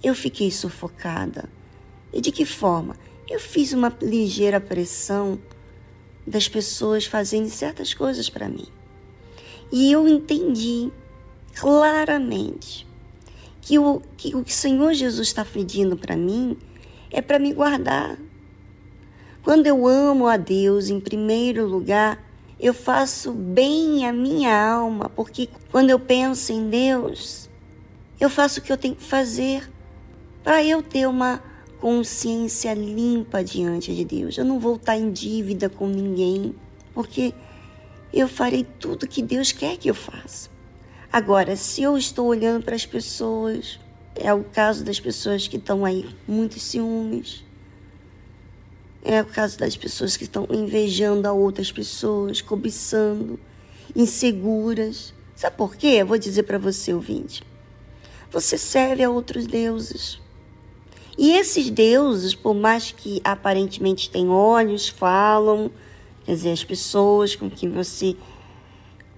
eu 0.00 0.14
fiquei 0.14 0.52
sufocada. 0.52 1.50
E 2.12 2.20
de 2.20 2.30
que 2.30 2.44
forma? 2.44 2.94
Eu 3.28 3.40
fiz 3.40 3.72
uma 3.72 3.92
ligeira 4.00 4.60
pressão 4.60 5.36
das 6.24 6.48
pessoas 6.48 7.06
fazendo 7.06 7.48
certas 7.48 7.92
coisas 7.92 8.30
para 8.30 8.48
mim. 8.48 8.68
E 9.72 9.92
eu 9.92 10.08
entendi 10.08 10.90
claramente 11.54 12.86
que 13.60 13.78
o 13.78 14.00
que 14.16 14.34
o 14.34 14.44
Senhor 14.46 14.92
Jesus 14.94 15.28
está 15.28 15.44
pedindo 15.44 15.96
para 15.96 16.16
mim 16.16 16.56
é 17.10 17.20
para 17.22 17.38
me 17.38 17.52
guardar. 17.52 18.18
Quando 19.42 19.66
eu 19.66 19.86
amo 19.86 20.26
a 20.26 20.36
Deus 20.36 20.88
em 20.90 21.00
primeiro 21.00 21.66
lugar, 21.66 22.22
eu 22.58 22.74
faço 22.74 23.32
bem 23.32 24.06
à 24.06 24.12
minha 24.12 24.54
alma, 24.54 25.08
porque 25.08 25.48
quando 25.70 25.90
eu 25.90 25.98
penso 25.98 26.52
em 26.52 26.68
Deus, 26.68 27.48
eu 28.20 28.28
faço 28.28 28.60
o 28.60 28.62
que 28.62 28.70
eu 28.70 28.76
tenho 28.76 28.94
que 28.94 29.02
fazer 29.02 29.70
para 30.44 30.62
eu 30.62 30.82
ter 30.82 31.06
uma 31.08 31.42
consciência 31.80 32.74
limpa 32.74 33.42
diante 33.42 33.94
de 33.94 34.04
Deus. 34.04 34.36
Eu 34.36 34.44
não 34.44 34.58
vou 34.58 34.76
estar 34.76 34.96
em 34.96 35.10
dívida 35.10 35.70
com 35.70 35.86
ninguém, 35.86 36.54
porque 36.92 37.32
eu 38.12 38.28
farei 38.28 38.66
tudo 38.78 39.06
que 39.06 39.22
Deus 39.22 39.52
quer 39.52 39.76
que 39.76 39.88
eu 39.88 39.94
faça. 39.94 40.50
Agora, 41.12 41.56
se 41.56 41.82
eu 41.82 41.96
estou 41.98 42.26
olhando 42.26 42.64
para 42.64 42.74
as 42.74 42.86
pessoas, 42.86 43.78
é 44.14 44.32
o 44.32 44.44
caso 44.44 44.84
das 44.84 45.00
pessoas 45.00 45.48
que 45.48 45.56
estão 45.56 45.84
aí 45.84 46.08
muitos 46.26 46.62
ciúmes. 46.62 47.44
É 49.02 49.22
o 49.22 49.24
caso 49.24 49.58
das 49.58 49.76
pessoas 49.76 50.16
que 50.16 50.24
estão 50.24 50.46
invejando 50.50 51.26
a 51.26 51.32
outras 51.32 51.72
pessoas, 51.72 52.40
cobiçando, 52.40 53.40
inseguras. 53.96 55.14
Sabe 55.34 55.56
por 55.56 55.74
quê? 55.74 55.98
Eu 56.00 56.06
vou 56.06 56.18
dizer 56.18 56.42
para 56.42 56.58
você, 56.58 56.92
ouvinte. 56.92 57.42
Você 58.30 58.58
serve 58.58 59.02
a 59.02 59.10
outros 59.10 59.46
deuses. 59.46 60.20
E 61.18 61.32
esses 61.32 61.70
deuses, 61.70 62.34
por 62.34 62.54
mais 62.54 62.92
que 62.92 63.20
aparentemente 63.24 64.10
tenham 64.10 64.30
olhos, 64.30 64.88
falam, 64.88 65.70
quer 66.24 66.34
dizer, 66.34 66.52
as 66.52 66.64
pessoas 66.64 67.34
com 67.34 67.50
quem 67.50 67.70
você 67.70 68.16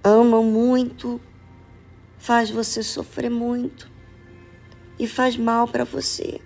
ama 0.03 0.41
muito, 0.41 1.19
faz 2.17 2.49
você 2.49 2.81
sofrer 2.83 3.29
muito 3.29 3.89
e 4.97 5.07
faz 5.07 5.37
mal 5.37 5.67
para 5.67 5.83
você. 5.83 6.39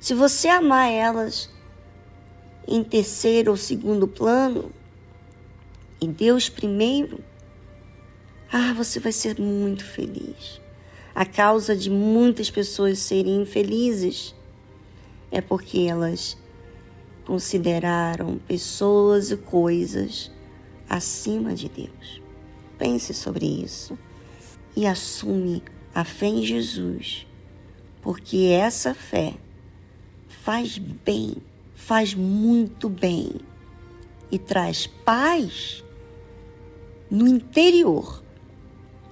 Se 0.00 0.14
você 0.14 0.48
amar 0.48 0.90
elas 0.90 1.50
em 2.66 2.84
terceiro 2.84 3.50
ou 3.50 3.56
segundo 3.56 4.06
plano, 4.06 4.70
e 6.00 6.06
Deus 6.06 6.48
primeiro, 6.48 7.24
ah, 8.52 8.72
você 8.72 9.00
vai 9.00 9.12
ser 9.12 9.40
muito 9.40 9.84
feliz. 9.84 10.60
A 11.14 11.26
causa 11.26 11.74
de 11.74 11.90
muitas 11.90 12.50
pessoas 12.50 12.98
serem 13.00 13.42
infelizes 13.42 14.34
é 15.30 15.40
porque 15.40 15.80
elas 15.80 16.36
consideraram 17.28 18.38
pessoas 18.48 19.30
e 19.30 19.36
coisas 19.36 20.32
acima 20.88 21.54
de 21.54 21.68
Deus. 21.68 22.22
Pense 22.78 23.12
sobre 23.12 23.44
isso 23.44 23.98
e 24.74 24.86
assume 24.86 25.62
a 25.94 26.04
fé 26.04 26.24
em 26.24 26.42
Jesus 26.42 27.26
porque 28.00 28.46
essa 28.58 28.94
fé 28.94 29.34
faz 30.26 30.78
bem, 30.78 31.36
faz 31.74 32.14
muito 32.14 32.88
bem 32.88 33.32
e 34.32 34.38
traz 34.38 34.86
paz 34.86 35.84
no 37.10 37.26
interior, 37.28 38.22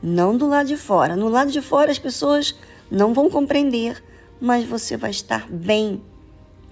não 0.02 0.38
do 0.38 0.48
lado 0.48 0.68
de 0.68 0.78
fora. 0.78 1.16
No 1.16 1.28
lado 1.28 1.50
de 1.52 1.60
fora 1.60 1.90
as 1.90 1.98
pessoas 1.98 2.58
não 2.90 3.12
vão 3.12 3.28
compreender, 3.28 4.02
mas 4.40 4.64
você 4.64 4.96
vai 4.96 5.10
estar 5.10 5.46
bem, 5.50 6.02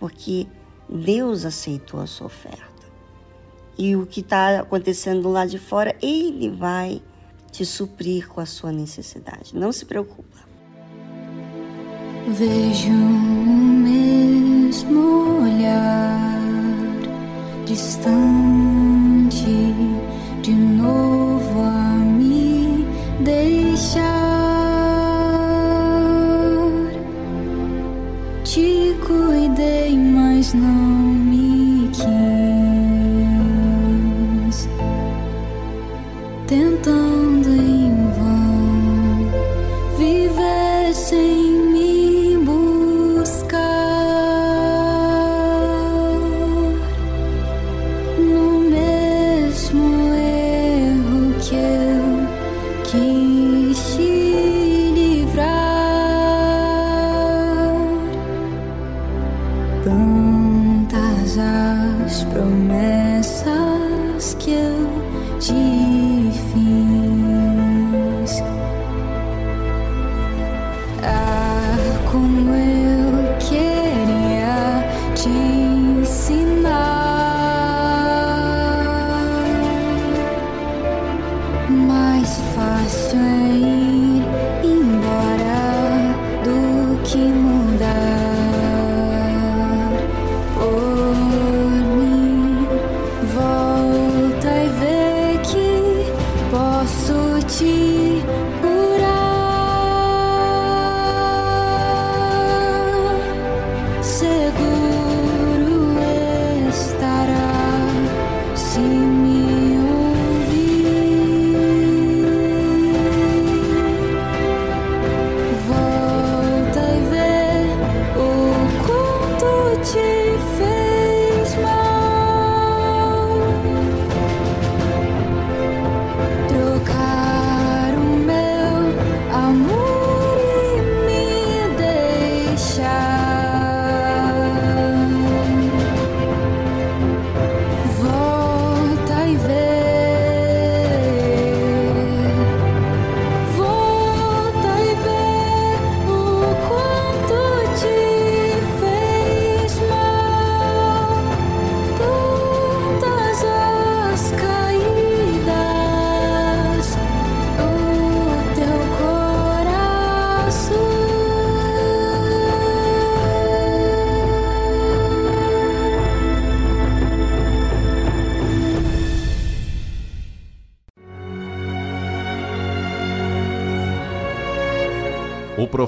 porque 0.00 0.46
Deus 0.88 1.44
aceitou 1.44 2.00
a 2.00 2.06
sua 2.06 2.26
oferta. 2.26 2.74
E 3.76 3.96
o 3.96 4.06
que 4.06 4.20
está 4.20 4.60
acontecendo 4.60 5.22
do 5.22 5.30
lado 5.30 5.50
de 5.50 5.58
fora, 5.58 5.96
Ele 6.00 6.48
vai 6.50 7.02
te 7.50 7.64
suprir 7.64 8.28
com 8.28 8.40
a 8.40 8.46
sua 8.46 8.72
necessidade. 8.72 9.56
Não 9.56 9.72
se 9.72 9.84
preocupa. 9.84 10.38
Vejo 12.28 12.90
o 12.90 13.58
mesmo 13.82 15.42
olhar 15.42 16.40
distante 17.64 18.94
de 20.42 20.52
novo 20.52 21.60
a 21.60 21.96
me 21.96 22.86
deixar. 23.22 24.43
Te 28.54 28.94
cuidei, 29.04 29.98
mas 29.98 30.54
não 30.54 30.70
me 30.70 31.90
quis. 31.92 32.06
Tentando 36.46 37.23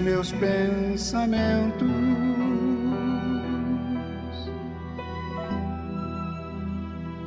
Meus 0.00 0.32
pensamentos. 0.32 1.88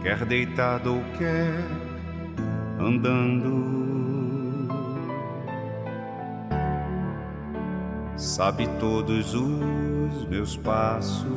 Quer 0.01 0.25
deitado 0.25 0.95
ou 0.95 1.03
quer 1.17 1.53
andando. 2.79 3.73
sabe 8.23 8.67
todos 8.79 9.35
os 9.35 10.25
meus 10.27 10.55
passos. 10.57 11.27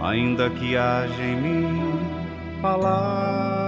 Ainda 0.00 0.50
que 0.50 0.76
haja 0.76 1.22
em 1.22 1.40
mim 1.40 1.98
palavras, 2.60 3.61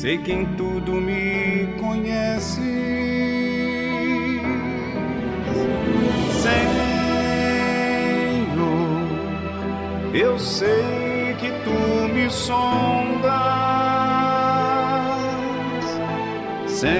sei 0.00 0.16
que 0.16 0.32
em 0.32 0.46
tudo 0.56 0.94
me 0.94 1.68
conhece. 1.78 2.62
Senhor, 6.42 6.94
eu 10.14 10.38
sei 10.38 11.36
que 11.38 11.50
tu 11.64 12.08
me 12.14 12.30
sondas. 12.30 13.30
Senhor, 16.66 16.90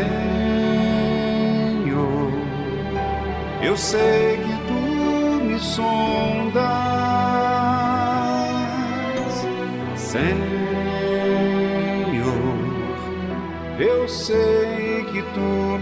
eu 3.63 3.77
sei 3.79 4.37
que 4.45 4.50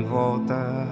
Volta. 0.00 0.86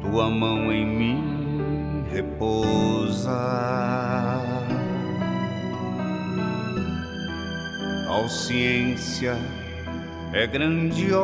Tua 0.00 0.28
mão 0.28 0.72
em 0.72 0.86
mim 0.86 2.04
repousa. 2.12 3.32
A 8.08 8.28
ciência 8.28 9.36
é 10.32 10.46
grandiosa. 10.46 11.16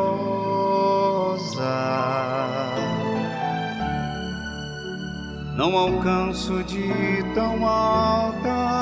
Não 5.57 5.77
alcanço 5.77 6.63
de 6.65 6.89
tão 7.35 7.67
alta 7.67 8.82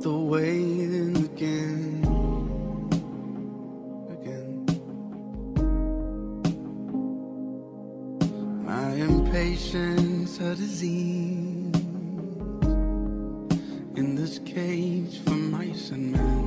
the 0.00 0.12
waiting 0.12 1.16
again. 1.24 2.04
Again. 4.14 4.64
My 8.64 8.92
impatience, 8.92 10.38
a 10.38 10.54
disease. 10.54 11.74
In 13.96 14.14
this 14.14 14.38
cage 14.44 15.20
for 15.24 15.30
mice 15.30 15.90
and 15.90 16.12
men. 16.12 16.44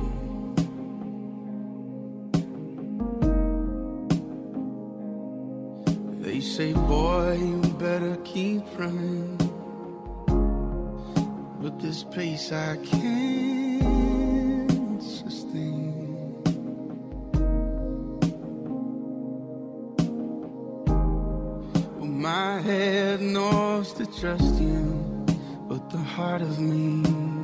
They 6.22 6.40
say, 6.40 6.72
boy, 6.72 7.36
you 7.36 7.60
better 7.78 8.16
keep 8.24 8.62
running 8.78 9.21
this 11.92 12.04
peace 12.04 12.52
I 12.52 12.76
can't 12.76 13.82
sustain. 15.02 16.42
Well, 21.98 22.06
my 22.06 22.62
head 22.62 23.20
knows 23.20 23.92
to 23.92 24.06
trust 24.06 24.54
you, 24.58 25.26
but 25.68 25.90
the 25.90 25.98
heart 25.98 26.40
of 26.40 26.58
me. 26.58 27.41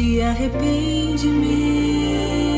de 0.00 0.22
arrependimento. 0.22 2.49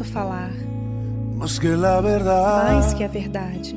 Posso 0.00 0.04
falar? 0.04 0.50
Más 1.36 1.58
que 1.58 1.68
la 1.68 2.00
verdad, 2.00 2.74
mais 2.74 2.94
que 2.94 3.04
a 3.04 3.08
verdade, 3.08 3.74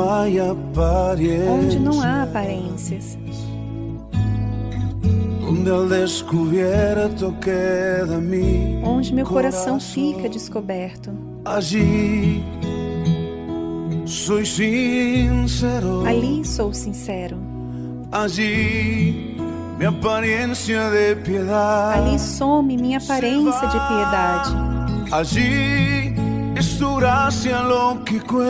hay 0.00 0.38
apariencia, 0.38 1.50
onde 1.50 1.78
não 1.78 2.00
há 2.00 2.22
aparências, 2.22 3.16
mi 8.20 8.80
onde 8.84 9.14
meu 9.14 9.26
coração 9.26 9.78
corazón. 9.78 9.80
fica 9.80 10.28
descoberto. 10.28 11.10
Allí 11.44 12.44
soy 14.06 14.44
sincero, 14.44 16.04
Ali 16.06 16.44
sou 16.44 16.72
sincero, 16.74 17.36
allí 18.10 19.36
mi 19.78 19.86
apariencia 19.86 20.90
de 20.90 21.16
piedad, 21.16 21.94
ali 21.94 22.18
some 22.18 22.76
minha 22.76 22.98
aparência 22.98 23.66
de 23.66 23.78
piedade, 23.88 24.71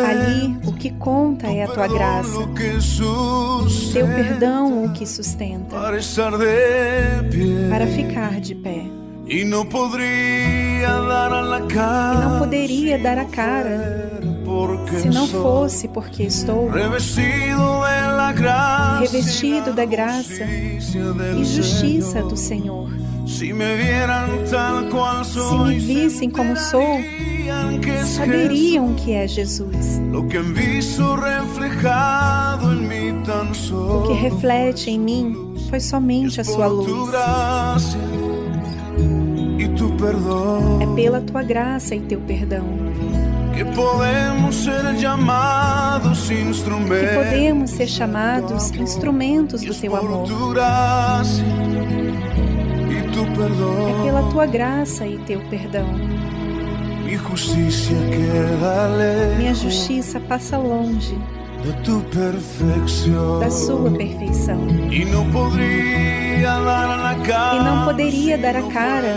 ali 0.06 0.56
o 0.64 0.72
que 0.72 0.90
conta 0.92 1.48
é 1.48 1.64
a 1.64 1.66
tua 1.68 1.88
graça, 1.88 2.38
teu 3.92 4.06
perdão 4.06 4.84
o 4.84 4.92
que 4.92 5.04
sustenta, 5.04 5.74
para 7.68 7.86
ficar 7.88 8.40
de 8.40 8.54
pé. 8.54 8.84
E 9.26 9.44
não 12.20 12.38
poderia 12.38 12.98
dar 12.98 13.18
a 13.18 13.24
cara 13.24 14.20
se 15.00 15.08
não 15.08 15.26
fosse 15.26 15.88
porque 15.88 16.22
estou 16.24 16.68
revestido 19.00 19.72
da 19.72 19.84
graça 19.84 20.44
e 20.44 21.44
justiça 21.44 22.22
do 22.22 22.36
Senhor. 22.36 23.01
Se 23.32 23.52
me 25.64 25.78
vissem 25.78 26.30
como 26.30 26.56
sou, 26.56 27.00
saberiam 28.04 28.94
que 28.94 29.12
é 29.12 29.26
Jesus. 29.26 30.00
O 33.80 34.02
que 34.06 34.12
reflete 34.12 34.90
em 34.90 34.98
mim 34.98 35.54
foi 35.70 35.80
somente 35.80 36.40
a 36.40 36.44
sua 36.44 36.66
luz. 36.66 36.88
É 40.80 40.94
pela 40.94 41.20
tua 41.20 41.42
graça 41.42 41.94
e 41.94 42.00
teu 42.00 42.20
perdão 42.20 42.64
que 46.92 47.14
podemos 47.14 47.70
ser 47.70 47.86
chamados 47.88 48.70
instrumentos 48.72 49.62
do 49.62 49.74
teu 49.74 49.94
amor. 49.96 50.26
É 53.88 54.04
pela 54.04 54.22
tua 54.30 54.46
graça 54.46 55.06
e 55.06 55.18
teu 55.18 55.40
perdão. 55.48 55.86
Minha 59.38 59.54
justiça 59.54 60.20
passa 60.20 60.56
longe 60.58 61.18
da 63.40 63.50
sua 63.50 63.90
perfeição. 63.90 64.58
E 67.56 67.64
não 67.64 67.84
poderia 67.84 68.38
dar 68.38 68.56
a 68.56 68.62
cara 68.62 69.16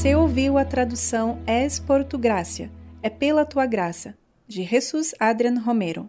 Você 0.00 0.14
ouviu 0.14 0.56
a 0.56 0.64
tradução 0.64 1.38
Es 1.46 1.78
por 1.78 2.04
tu 2.04 2.16
gracia, 2.16 2.70
é 3.02 3.10
pela 3.10 3.44
tua 3.44 3.66
graça, 3.66 4.16
de 4.48 4.62
Jesus 4.62 5.14
Adrian 5.20 5.60
Romero. 5.60 6.08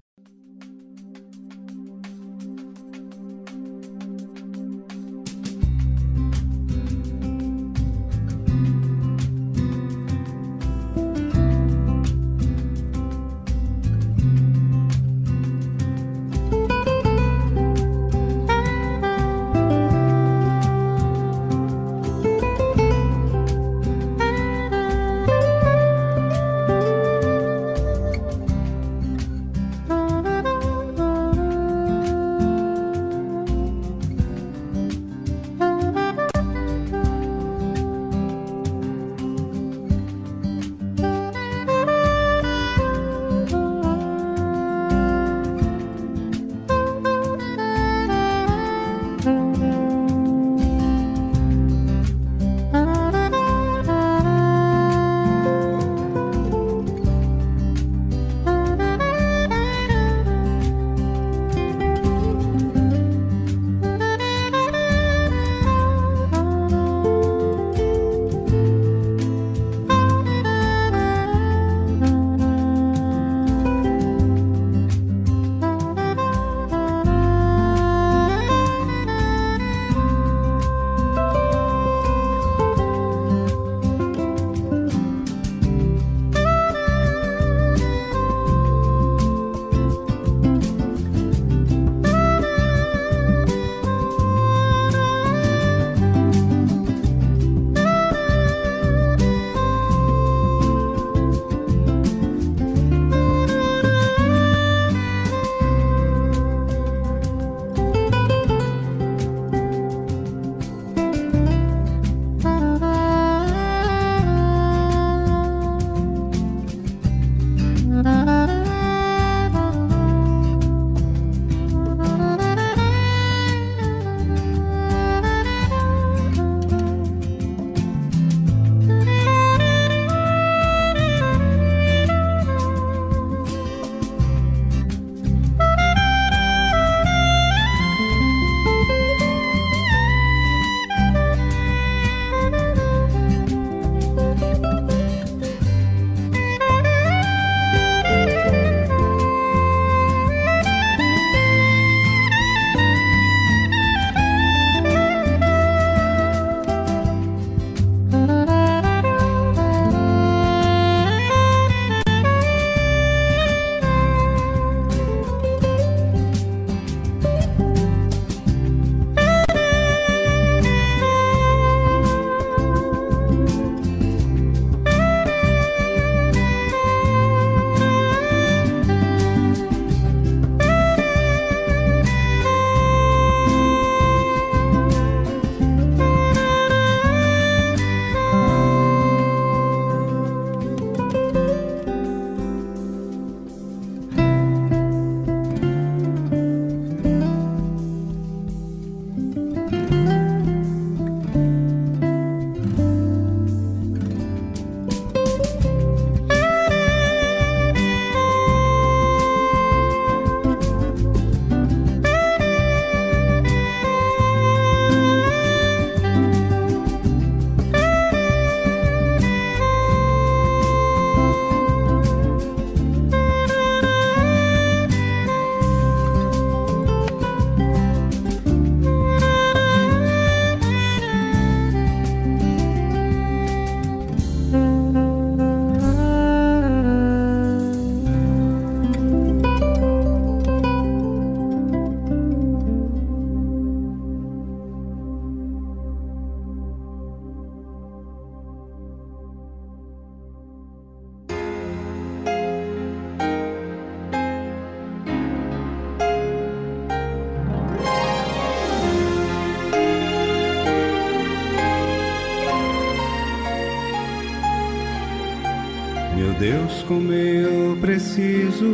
Como 266.91 267.13
eu 267.13 267.77
preciso 267.79 268.65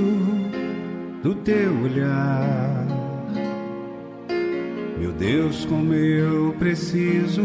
do 1.22 1.36
teu 1.36 1.72
olhar. 1.84 2.84
Meu 4.98 5.12
Deus, 5.12 5.66
como 5.66 5.94
eu 5.94 6.52
preciso 6.58 7.44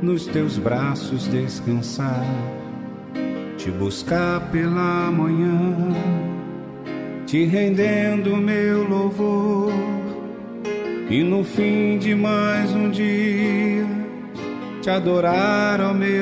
nos 0.00 0.24
teus 0.26 0.56
braços 0.56 1.26
descansar, 1.26 2.24
te 3.56 3.72
buscar 3.72 4.40
pela 4.52 5.10
manhã, 5.10 5.76
te 7.26 7.44
rendendo 7.44 8.36
meu 8.36 8.88
louvor, 8.88 9.72
e 11.10 11.24
no 11.24 11.42
fim 11.42 11.98
de 11.98 12.14
mais 12.14 12.70
um 12.70 12.88
dia, 12.88 13.84
te 14.80 14.88
adorar, 14.88 15.80
ó 15.80 15.92
meu. 15.92 16.19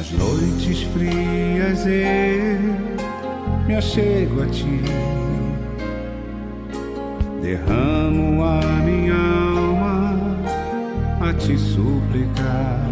Nas 0.00 0.12
noites 0.12 0.82
frias 0.94 1.84
eu 1.84 3.66
me 3.66 3.76
achego 3.76 4.42
a 4.42 4.46
ti, 4.46 4.80
derramo 7.42 8.42
a 8.42 8.60
minha 8.82 9.14
alma 9.58 10.18
a 11.20 11.34
te 11.34 11.54
suplicar. 11.58 12.88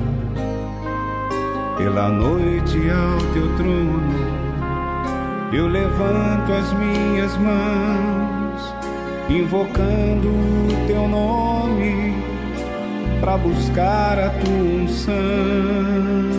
Pela 1.78 2.10
noite 2.10 2.76
ao 2.90 3.18
teu 3.32 3.56
trono, 3.56 4.12
eu 5.50 5.66
levanto 5.66 6.52
as 6.52 6.70
minhas 6.74 7.34
mãos, 7.38 8.74
invocando 9.30 10.28
o 10.28 10.86
teu 10.86 11.08
nome, 11.08 12.12
para 13.18 13.38
buscar 13.38 14.18
a 14.18 14.28
tua 14.28 14.82
unção. 14.82 16.37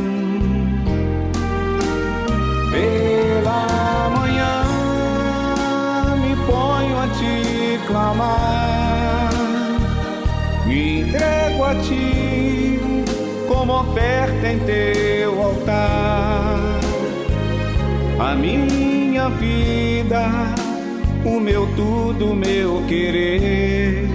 A 11.69 11.75
ti 11.75 12.79
como 13.47 13.79
oferta 13.81 14.51
em 14.51 14.59
teu 14.59 15.39
altar. 15.41 16.79
A 18.19 18.33
minha 18.35 19.29
vida, 19.29 20.25
o 21.23 21.39
meu 21.39 21.67
tudo, 21.75 22.31
o 22.31 22.35
meu 22.35 22.83
querer, 22.87 24.09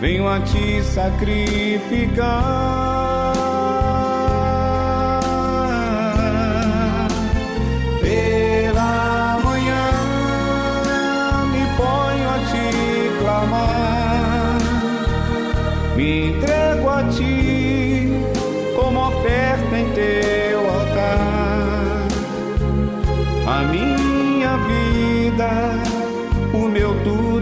venho 0.00 0.26
a 0.26 0.40
te 0.40 0.82
sacrificar. 0.82 2.26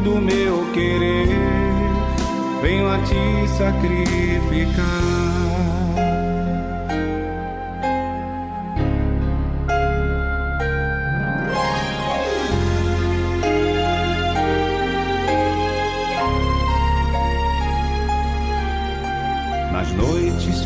Tudo, 0.04 0.16
o 0.16 0.20
meu 0.20 0.70
querer, 0.72 1.28
venho 2.60 2.86
a 2.88 2.98
te 2.98 3.48
sacrificar. 3.56 5.24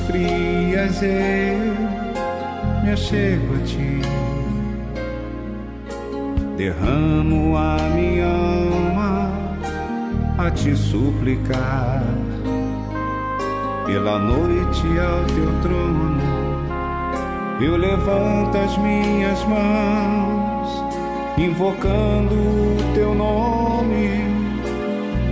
frias 0.06 1.02
eu 1.02 1.58
me 2.82 2.92
achego 2.92 3.54
a 3.54 3.58
ti, 3.66 4.00
derramo 6.56 7.56
a 7.58 7.76
minha 7.94 8.57
te 10.50 10.74
suplicar. 10.76 12.02
Pela 13.86 14.18
noite 14.18 14.86
ao 14.98 15.24
teu 15.24 15.62
trono, 15.62 16.20
eu 17.60 17.76
levanto 17.76 18.56
as 18.58 18.76
minhas 18.78 19.42
mãos, 19.44 20.84
invocando 21.38 22.34
o 22.34 22.92
teu 22.94 23.14
nome, 23.14 24.24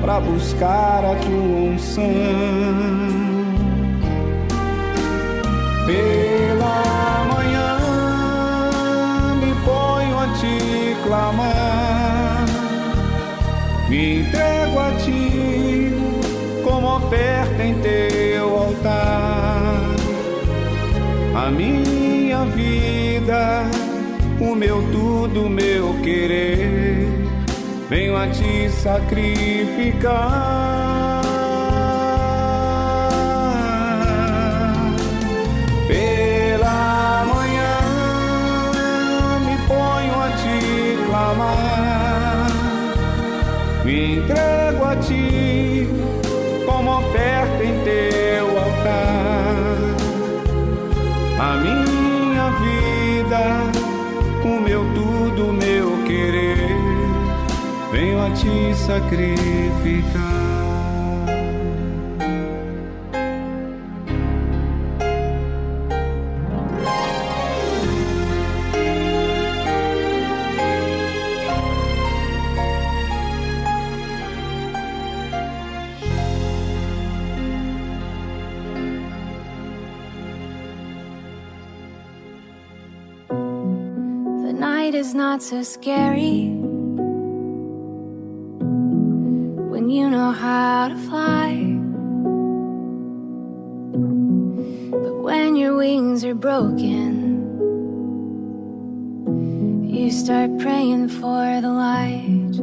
para 0.01 0.21
buscar 0.21 1.05
a 1.05 1.15
tua 1.17 1.71
unção 1.71 3.27
pela 5.87 6.83
manhã 7.33 7.79
me 9.41 9.55
ponho 9.65 10.19
a 10.19 10.27
te 10.35 10.97
clamar, 11.05 12.45
me 13.89 14.21
entrego 14.21 14.56
em 17.67 17.75
teu 17.81 18.59
altar. 18.59 19.97
A 21.35 21.51
minha 21.51 22.45
vida, 22.47 23.65
o 24.41 24.55
meu 24.55 24.83
tudo, 24.93 25.47
o 25.47 25.51
meu 25.51 25.95
querer, 26.03 27.09
venho 27.91 28.17
a 28.17 28.29
te 28.29 28.71
sacrificar. 28.71 30.57
Me 43.87 44.17
entrego 44.17 44.85
a 44.85 44.97
ti 44.97 45.89
como 46.67 46.99
oferta 46.99 47.56
venho 57.97 58.21
a 58.23 58.31
te 58.31 58.75
sacrificar. 58.75 60.37
not 85.15 85.43
so 85.43 85.63
scary 85.63 86.56
you 89.97 90.11
know 90.11 90.31
how 90.31 90.89
to 90.89 90.97
fly. 91.09 91.55
But 95.03 95.17
when 95.23 95.57
your 95.57 95.75
wings 95.75 96.23
are 96.23 96.35
broken, 96.35 97.15
you 99.89 100.11
start 100.11 100.59
praying 100.59 101.09
for 101.09 101.61
the 101.63 101.73
light. 101.87 102.57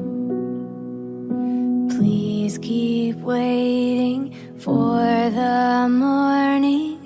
Please 1.97 2.59
keep 2.59 3.15
waiting 3.17 4.35
for 4.59 4.99
the 5.39 5.87
morning. 5.89 6.99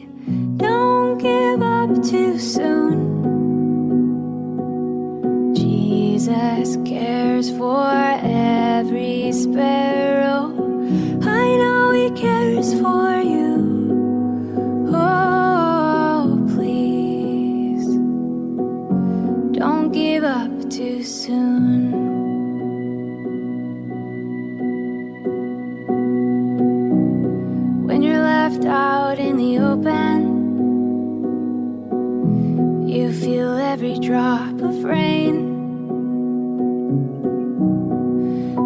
Don't 0.58 1.18
give 1.20 1.62
up 1.62 2.04
too 2.04 2.38
soon. 2.38 3.00
Jesus 5.56 6.78
cares 6.84 7.50
for 7.52 7.88
every 8.26 9.32
sparrow. 9.32 9.87
Out 28.68 29.18
in 29.18 29.38
the 29.38 29.60
open, 29.60 30.48
you 32.88 33.12
feel 33.12 33.58
every 33.58 33.98
drop 34.00 34.62
of 34.62 34.84
rain. 34.84 35.56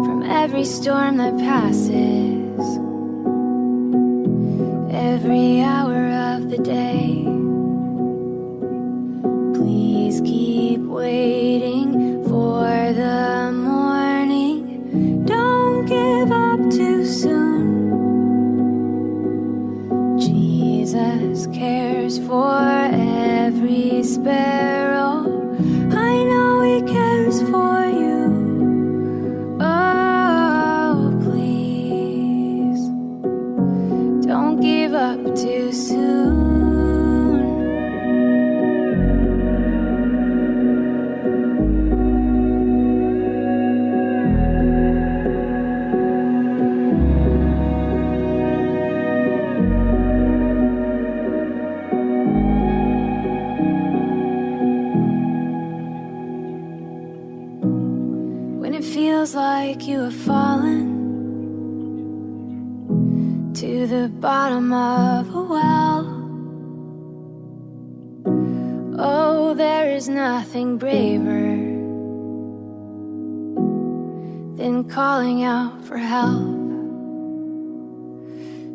From 0.04 0.22
every 0.24 0.64
storm 0.64 1.16
that 1.18 1.36
passes, 1.38 2.78
every 4.92 5.60
hour 5.60 6.08
of 6.34 6.50
the 6.50 6.58
day. 6.58 7.24
Please 9.54 10.20
keep 10.22 10.80
waiting 10.80 11.81
for 22.18 22.90
every 22.92 24.02
sparrow. 24.02 24.71
The 63.86 64.08
bottom 64.08 64.72
of 64.72 65.34
a 65.34 65.42
well. 65.42 66.06
Oh, 68.98 69.54
there 69.54 69.88
is 69.88 70.08
nothing 70.08 70.78
braver 70.78 71.56
than 74.56 74.84
calling 74.88 75.42
out 75.42 75.82
for 75.84 75.96
help. 75.96 76.60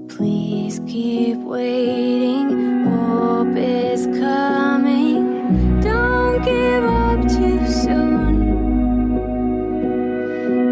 Please 0.09 0.81
keep 0.87 1.37
waiting, 1.37 2.85
hope 2.85 3.55
is 3.55 4.07
coming. 4.07 5.79
Don't 5.79 6.43
give 6.43 6.83
up 6.83 7.21
too 7.21 7.65
soon. 7.67 8.37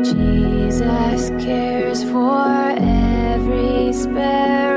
Jesus 0.04 1.30
cares 1.44 2.04
for 2.04 2.76
every. 3.48 4.75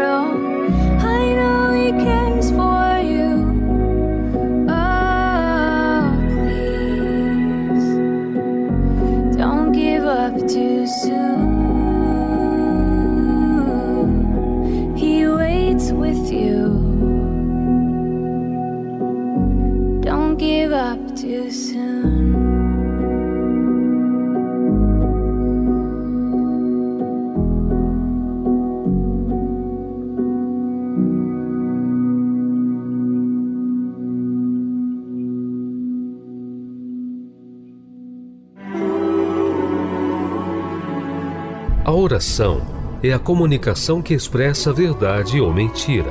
Oração 41.98 42.60
é 43.02 43.12
a 43.12 43.18
comunicação 43.18 44.00
que 44.00 44.14
expressa 44.14 44.72
verdade 44.72 45.40
ou 45.40 45.52
mentira. 45.52 46.10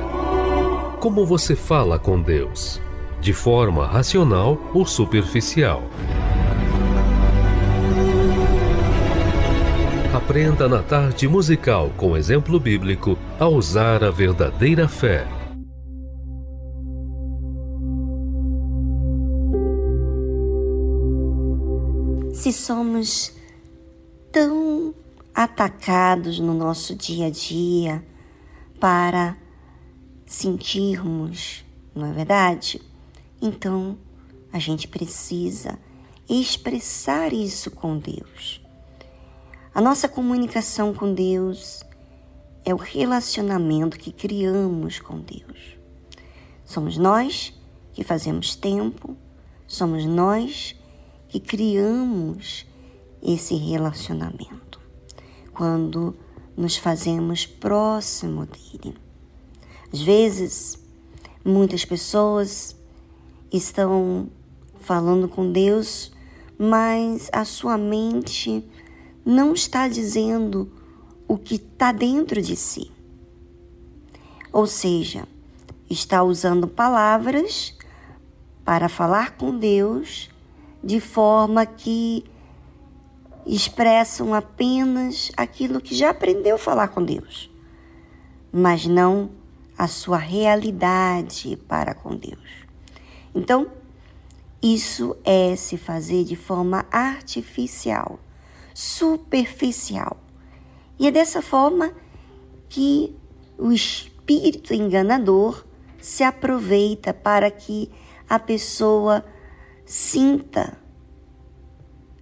Como 1.00 1.24
você 1.24 1.56
fala 1.56 1.98
com 1.98 2.20
Deus? 2.20 2.80
De 3.20 3.32
forma 3.32 3.86
racional 3.86 4.58
ou 4.74 4.84
superficial? 4.84 5.82
Aprenda 10.12 10.68
na 10.68 10.82
tarde 10.82 11.26
musical 11.26 11.90
com 11.96 12.16
exemplo 12.16 12.60
bíblico 12.60 13.16
a 13.40 13.48
usar 13.48 14.04
a 14.04 14.10
verdadeira 14.10 14.86
fé. 14.88 15.26
Se 22.34 22.52
somos 22.52 23.32
tão 24.30 24.67
atacados 25.38 26.40
no 26.40 26.52
nosso 26.52 26.96
dia 26.96 27.28
a 27.28 27.30
dia 27.30 28.04
para 28.80 29.36
sentirmos, 30.26 31.64
não 31.94 32.08
é 32.08 32.12
verdade? 32.12 32.82
Então 33.40 33.96
a 34.52 34.58
gente 34.58 34.88
precisa 34.88 35.78
expressar 36.28 37.32
isso 37.32 37.70
com 37.70 37.98
Deus. 37.98 38.60
A 39.72 39.80
nossa 39.80 40.08
comunicação 40.08 40.92
com 40.92 41.14
Deus 41.14 41.84
é 42.64 42.74
o 42.74 42.76
relacionamento 42.76 43.96
que 43.96 44.10
criamos 44.10 44.98
com 44.98 45.20
Deus. 45.20 45.78
Somos 46.64 46.98
nós 46.98 47.54
que 47.92 48.02
fazemos 48.02 48.56
tempo, 48.56 49.16
somos 49.68 50.04
nós 50.04 50.74
que 51.28 51.38
criamos 51.38 52.66
esse 53.22 53.54
relacionamento 53.54 54.67
quando 55.58 56.14
nos 56.56 56.76
fazemos 56.76 57.44
próximo 57.44 58.46
dele. 58.46 58.96
Às 59.92 60.00
vezes, 60.00 60.78
muitas 61.44 61.84
pessoas 61.84 62.76
estão 63.52 64.28
falando 64.80 65.28
com 65.28 65.50
Deus, 65.50 66.12
mas 66.56 67.28
a 67.32 67.44
sua 67.44 67.76
mente 67.76 68.64
não 69.26 69.52
está 69.52 69.88
dizendo 69.88 70.70
o 71.26 71.36
que 71.36 71.56
está 71.56 71.90
dentro 71.90 72.40
de 72.40 72.54
si. 72.54 72.92
Ou 74.52 74.64
seja, 74.64 75.26
está 75.90 76.22
usando 76.22 76.68
palavras 76.68 77.76
para 78.64 78.88
falar 78.88 79.36
com 79.36 79.58
Deus 79.58 80.30
de 80.84 81.00
forma 81.00 81.66
que 81.66 82.24
expressam 83.54 84.34
apenas 84.34 85.32
aquilo 85.36 85.80
que 85.80 85.94
já 85.94 86.10
aprendeu 86.10 86.56
a 86.56 86.58
falar 86.58 86.88
com 86.88 87.02
Deus, 87.02 87.50
mas 88.52 88.86
não 88.86 89.30
a 89.76 89.88
sua 89.88 90.18
realidade 90.18 91.56
para 91.66 91.94
com 91.94 92.14
Deus. 92.14 92.66
Então, 93.34 93.70
isso 94.62 95.16
é 95.24 95.56
se 95.56 95.78
fazer 95.78 96.24
de 96.24 96.36
forma 96.36 96.84
artificial, 96.90 98.18
superficial. 98.74 100.16
E 100.98 101.06
é 101.06 101.10
dessa 101.10 101.40
forma 101.40 101.92
que 102.68 103.16
o 103.56 103.72
espírito 103.72 104.74
enganador 104.74 105.64
se 106.00 106.22
aproveita 106.22 107.14
para 107.14 107.50
que 107.50 107.90
a 108.28 108.38
pessoa 108.38 109.24
sinta 109.86 110.76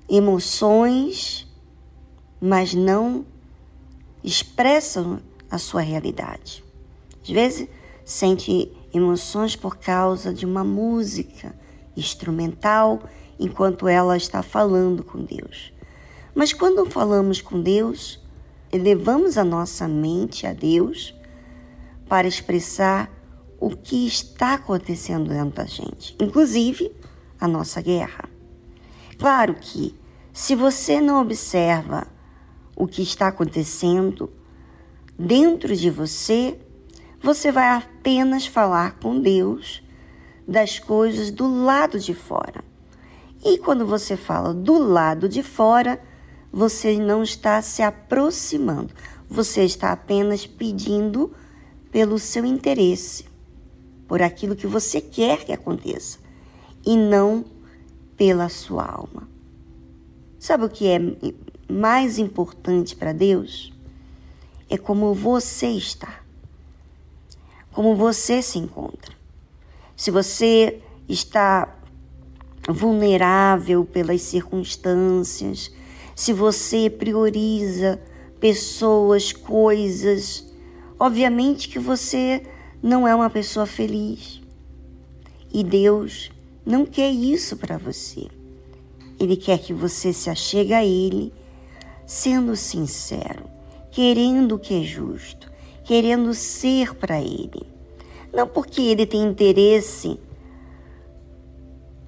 emoções, 0.09 1.47
mas 2.41 2.75
não 2.75 3.25
expressam 4.23 5.21
a 5.51 5.59
sua 5.59 5.81
realidade. 5.81 6.65
Às 7.23 7.31
vezes 7.31 7.69
sente 8.05 8.71
emoções 8.95 9.57
por 9.57 9.77
causa 9.77 10.33
de 10.33 10.47
uma 10.47 10.65
música 10.65 11.55
instrumental 11.97 13.03
enquanto 13.39 13.89
ela 13.89 14.17
está 14.17 14.43
falando 14.43 15.03
com 15.03 15.25
Deus. 15.25 15.73
Mas 16.35 16.53
quando 16.53 16.85
falamos 16.87 17.41
com 17.41 17.61
Deus, 17.61 18.21
elevamos 18.71 19.39
a 19.39 19.45
nossa 19.45 19.89
mente 19.89 20.47
a 20.47 20.53
Deus 20.53 21.15
para 22.09 22.29
expressar 22.29 23.11
o 23.59 23.71
que 23.71 24.07
está 24.07 24.55
acontecendo 24.55 25.31
dentro 25.31 25.57
da 25.57 25.65
gente, 25.65 26.15
inclusive 26.21 26.93
a 27.41 27.49
nossa 27.49 27.81
guerra. 27.81 28.36
Claro 29.19 29.55
que, 29.55 29.95
se 30.33 30.55
você 30.55 31.01
não 31.01 31.21
observa 31.21 32.07
o 32.77 32.87
que 32.87 33.03
está 33.03 33.29
acontecendo 33.29 34.31
dentro 35.19 35.75
de 35.75 35.91
você, 35.91 36.61
você 37.23 37.51
vai 37.51 37.69
apenas 37.69 38.47
falar 38.47 38.99
com 38.99 39.19
Deus 39.21 39.83
das 40.47 40.79
coisas 40.79 41.31
do 41.31 41.65
lado 41.65 41.99
de 41.99 42.15
fora. 42.15 42.63
E 43.45 43.59
quando 43.59 43.87
você 43.87 44.17
fala 44.17 44.53
do 44.53 44.79
lado 44.79 45.29
de 45.29 45.43
fora, 45.43 46.01
você 46.53 46.99
não 46.99 47.23
está 47.23 47.61
se 47.63 47.83
aproximando, 47.83 48.95
você 49.29 49.65
está 49.65 49.93
apenas 49.93 50.47
pedindo 50.47 51.33
pelo 51.91 52.19
seu 52.19 52.45
interesse, 52.45 53.27
por 54.07 54.21
aquilo 54.21 54.55
que 54.55 54.67
você 54.67 55.01
quer 55.01 55.45
que 55.45 55.53
aconteça, 55.53 56.19
e 56.85 56.97
não 56.97 57.45
pela 58.17 58.49
sua 58.49 58.85
alma. 58.85 59.29
Sabe 60.39 60.65
o 60.65 60.69
que 60.69 60.87
é 60.89 60.99
mais 61.69 62.19
importante 62.19 62.95
para 62.95 63.13
Deus? 63.13 63.73
É 64.69 64.77
como 64.77 65.15
você 65.15 65.69
está, 65.69 66.21
como 67.73 67.95
você 67.95 68.43
se 68.43 68.59
encontra. 68.59 69.15
Se 69.97 70.11
você 70.11 70.81
está 71.09 71.77
vulnerável 72.69 73.85
pelas 73.85 74.23
circunstâncias, 74.23 75.73
se 76.15 76.33
você 76.33 76.91
prioriza 76.91 78.01
pessoas, 78.41 79.33
coisas, 79.33 80.45
obviamente 80.99 81.69
que 81.69 81.79
você 81.79 82.43
não 82.83 83.07
é 83.07 83.15
uma 83.15 83.31
pessoa 83.31 83.67
feliz. 83.67 84.41
E 85.53 85.63
Deus 85.63 86.31
não 86.67 86.85
quer 86.85 87.11
isso 87.11 87.57
para 87.57 87.79
você. 87.79 88.27
Ele 89.21 89.37
quer 89.37 89.59
que 89.59 89.73
você 89.73 90.13
se 90.13 90.29
achegue 90.29 90.75
a 90.75 90.85
Ele 90.85 91.33
sendo 92.05 92.57
sincero, 92.57 93.45
querendo 93.93 94.57
o 94.57 94.59
que 94.59 94.83
é 94.83 94.83
justo, 94.83 95.51
querendo 95.85 96.35
ser 96.35 96.93
para 96.97 97.21
Ele. 97.21 97.63
Não 98.35 98.49
porque 98.49 98.83
Ele 98.83 99.07
tem 99.07 99.23
interesse 99.23 100.19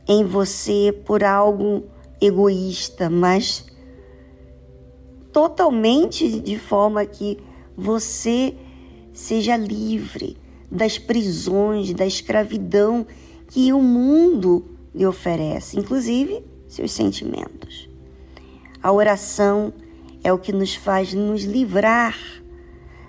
em 0.08 0.24
você 0.24 0.92
por 1.06 1.22
algo 1.22 1.84
egoísta, 2.20 3.08
mas 3.08 3.64
totalmente 5.32 6.40
de 6.40 6.58
forma 6.58 7.06
que 7.06 7.38
você 7.76 8.56
seja 9.12 9.56
livre 9.56 10.36
das 10.70 10.98
prisões, 10.98 11.94
da 11.94 12.04
escravidão 12.04 13.06
que 13.48 13.72
o 13.72 13.82
mundo 13.82 14.64
lhe 14.94 15.06
oferece, 15.06 15.78
inclusive 15.78 16.44
seus 16.68 16.92
sentimentos. 16.92 17.88
A 18.82 18.92
oração 18.92 19.72
é 20.22 20.32
o 20.32 20.38
que 20.38 20.52
nos 20.52 20.74
faz 20.74 21.12
nos 21.14 21.42
livrar 21.44 22.16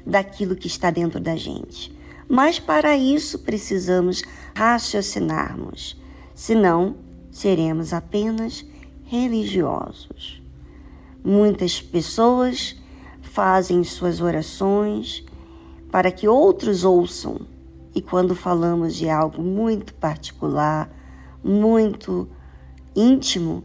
daquilo 0.06 0.56
que 0.56 0.68
está 0.68 0.90
dentro 0.90 1.20
da 1.20 1.36
gente. 1.36 1.96
Mas 2.28 2.60
para 2.60 2.96
isso 2.96 3.40
precisamos 3.40 4.24
raciocinarmos, 4.56 6.00
senão 6.34 6.96
seremos 7.32 7.94
apenas 7.94 8.66
religiosos. 9.04 10.42
Muitas 11.24 11.82
pessoas 11.82 12.76
fazem 13.22 13.84
suas 13.84 14.22
orações 14.22 15.24
para 15.92 16.12
que 16.12 16.28
outros 16.28 16.84
ouçam, 16.84 17.42
e 17.94 18.02
quando 18.02 18.36
falamos 18.36 18.96
de 18.96 19.10
algo 19.10 19.42
muito 19.42 19.94
particular, 19.96 20.90
muito 21.44 22.28
íntimo, 22.96 23.64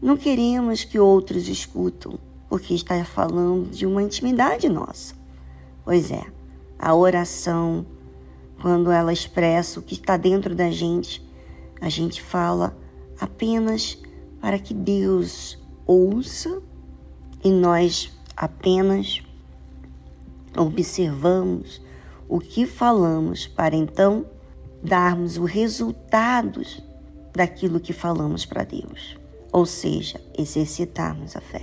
não 0.00 0.16
queremos 0.16 0.84
que 0.84 0.98
outros 0.98 1.48
escutam, 1.48 2.18
porque 2.48 2.74
está 2.74 3.02
falando 3.04 3.70
de 3.70 3.86
uma 3.86 4.02
intimidade 4.02 4.68
nossa. 4.68 5.14
Pois 5.84 6.10
é, 6.10 6.24
a 6.78 6.94
oração, 6.94 7.86
quando 8.60 8.90
ela 8.90 9.12
expressa 9.12 9.80
o 9.80 9.82
que 9.82 9.94
está 9.94 10.16
dentro 10.16 10.54
da 10.54 10.70
gente, 10.70 11.26
a 11.80 11.88
gente 11.88 12.22
fala 12.22 12.76
apenas 13.20 13.98
para 14.40 14.58
que 14.58 14.74
Deus 14.74 15.58
ouça 15.86 16.62
e 17.42 17.50
nós 17.50 18.12
apenas 18.36 19.22
observamos 20.56 21.80
o 22.28 22.38
que 22.40 22.66
falamos 22.66 23.46
para 23.46 23.76
então 23.76 24.26
darmos 24.82 25.38
os 25.38 25.50
resultados 25.50 26.82
daquilo 27.32 27.80
que 27.80 27.92
falamos 27.92 28.44
para 28.46 28.64
Deus, 28.64 29.16
ou 29.52 29.66
seja, 29.66 30.20
exercitarmos 30.36 31.36
a 31.36 31.40
fé. 31.40 31.62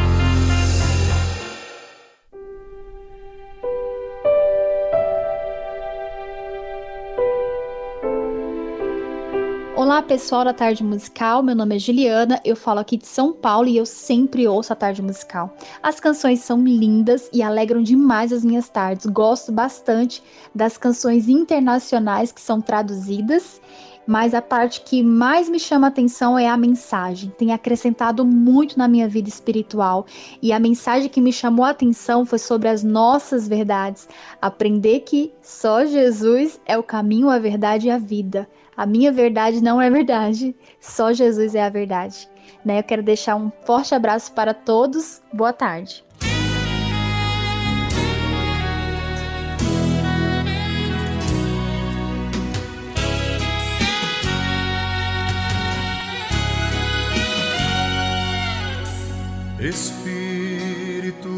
Pessoal 10.11 10.43
da 10.43 10.53
Tarde 10.53 10.83
Musical. 10.83 11.41
Meu 11.41 11.55
nome 11.55 11.77
é 11.77 11.79
Juliana, 11.79 12.41
eu 12.43 12.53
falo 12.53 12.81
aqui 12.81 12.97
de 12.97 13.07
São 13.07 13.31
Paulo 13.31 13.69
e 13.69 13.77
eu 13.77 13.85
sempre 13.85 14.45
ouço 14.45 14.73
a 14.73 14.75
Tarde 14.75 15.01
Musical. 15.01 15.55
As 15.81 16.01
canções 16.01 16.41
são 16.41 16.61
lindas 16.65 17.29
e 17.31 17.41
alegram 17.41 17.81
demais 17.81 18.33
as 18.33 18.43
minhas 18.43 18.67
tardes. 18.67 19.05
Gosto 19.05 19.53
bastante 19.53 20.21
das 20.53 20.77
canções 20.77 21.29
internacionais 21.29 22.29
que 22.29 22.41
são 22.41 22.59
traduzidas 22.59 23.61
mas 24.05 24.33
a 24.33 24.41
parte 24.41 24.81
que 24.81 25.03
mais 25.03 25.47
me 25.47 25.59
chama 25.59 25.87
atenção 25.87 26.37
é 26.37 26.47
a 26.47 26.57
mensagem. 26.57 27.31
Tem 27.37 27.53
acrescentado 27.53 28.25
muito 28.25 28.77
na 28.77 28.87
minha 28.87 29.07
vida 29.07 29.29
espiritual 29.29 30.05
e 30.41 30.51
a 30.51 30.59
mensagem 30.59 31.07
que 31.07 31.21
me 31.21 31.31
chamou 31.31 31.63
a 31.63 31.69
atenção 31.69 32.25
foi 32.25 32.39
sobre 32.39 32.67
as 32.67 32.83
nossas 32.83 33.47
verdades. 33.47 34.09
Aprender 34.41 35.01
que 35.01 35.31
só 35.41 35.85
Jesus 35.85 36.59
é 36.65 36.77
o 36.77 36.83
caminho, 36.83 37.29
a 37.29 37.39
verdade 37.39 37.87
e 37.87 37.91
a 37.91 37.97
vida. 37.97 38.49
A 38.75 38.85
minha 38.85 39.11
verdade 39.11 39.61
não 39.61 39.81
é 39.81 39.89
verdade, 39.89 40.55
só 40.79 41.11
Jesus 41.11 41.55
é 41.55 41.63
a 41.63 41.69
verdade. 41.69 42.29
Né? 42.63 42.79
Eu 42.79 42.83
quero 42.83 43.03
deixar 43.03 43.35
um 43.35 43.51
forte 43.65 43.93
abraço 43.93 44.31
para 44.33 44.53
todos. 44.53 45.21
Boa 45.33 45.53
tarde. 45.53 46.03
Espírito, 59.59 61.29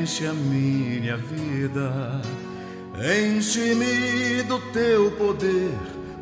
enche 0.00 0.24
a 0.24 0.32
minha 0.32 1.16
vida, 1.16 2.22
enche-me 3.02 4.42
do 4.44 4.58
teu 4.72 5.10
poder, 5.12 5.72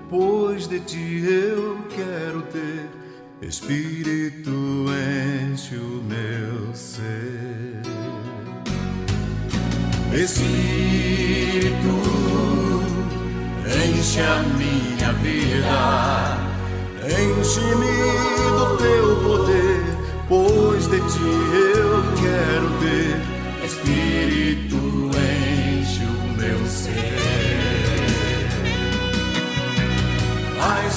pois 0.08 0.66
de 0.66 0.80
ti 0.80 1.24
eu 1.24 1.78
quero 1.94 2.42
ter. 2.42 2.88
Espírito, 3.42 4.50
enche 5.52 5.76
o 5.76 6.02
meu 6.02 6.74
ser. 6.74 7.82
Espírito, 10.12 11.70
enche 13.66 14.20
a 14.20 14.42
minha 14.58 15.12
vida, 15.14 16.38
enche-me 17.06 18.58
do 18.58 18.76
teu 18.76 19.16
poder 19.22 20.00
pois 20.30 20.86
de 20.86 21.00
ti 21.00 21.30
eu 21.76 22.02
quero 22.22 22.68
ter. 22.78 23.66
Espírito 23.66 24.79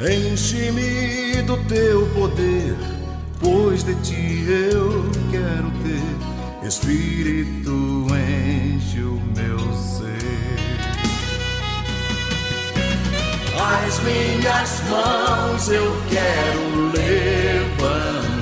enche-me 0.00 1.42
do 1.42 1.56
teu 1.64 2.06
poder, 2.14 2.76
pois 3.40 3.82
de 3.82 3.94
ti 3.96 4.44
eu 4.48 5.10
quero 5.30 5.70
ter. 5.82 6.66
Espírito, 6.66 8.06
enche 8.12 9.00
o 9.00 9.20
meu 9.36 9.58
ser. 9.74 10.58
As 13.60 14.00
minhas 14.00 14.82
mãos 14.88 15.68
eu 15.68 15.96
quero 16.08 16.92
levantar 17.72 18.38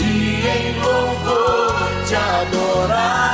e 0.00 0.02
em 0.46 0.78
louvor 0.80 1.74
te 2.06 2.14
adorar. 2.14 3.33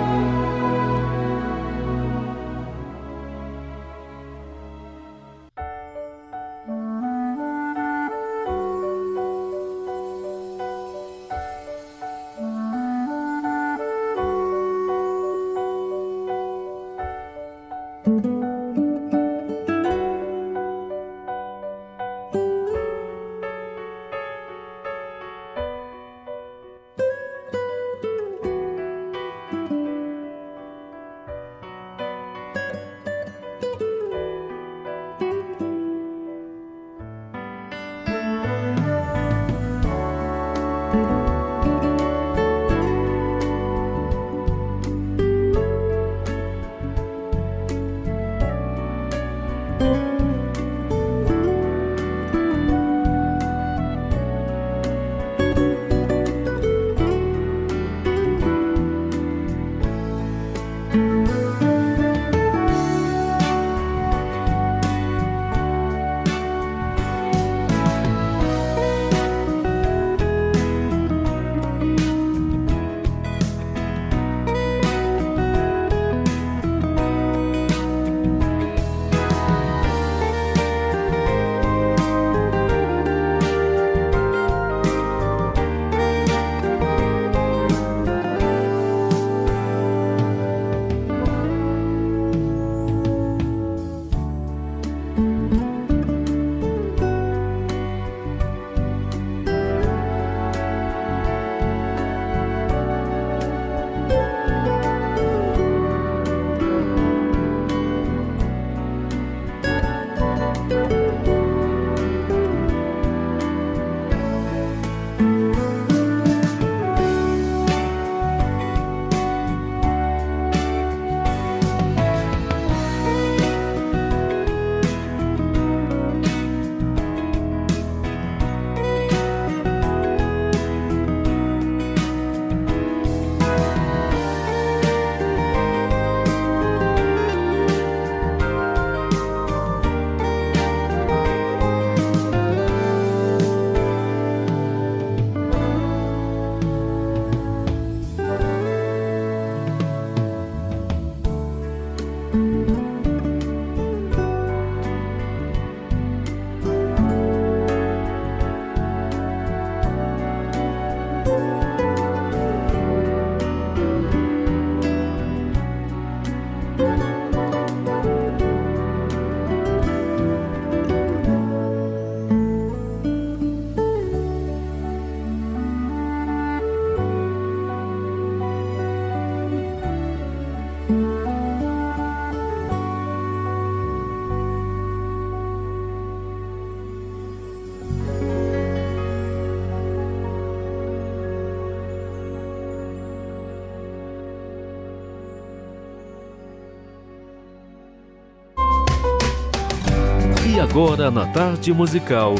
Agora 200.71 201.11
na 201.11 201.27
tarde 201.27 201.73
musical 201.73 202.35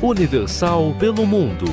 Universal 0.00 0.96
pelo 0.98 1.26
Mundo. 1.26 1.66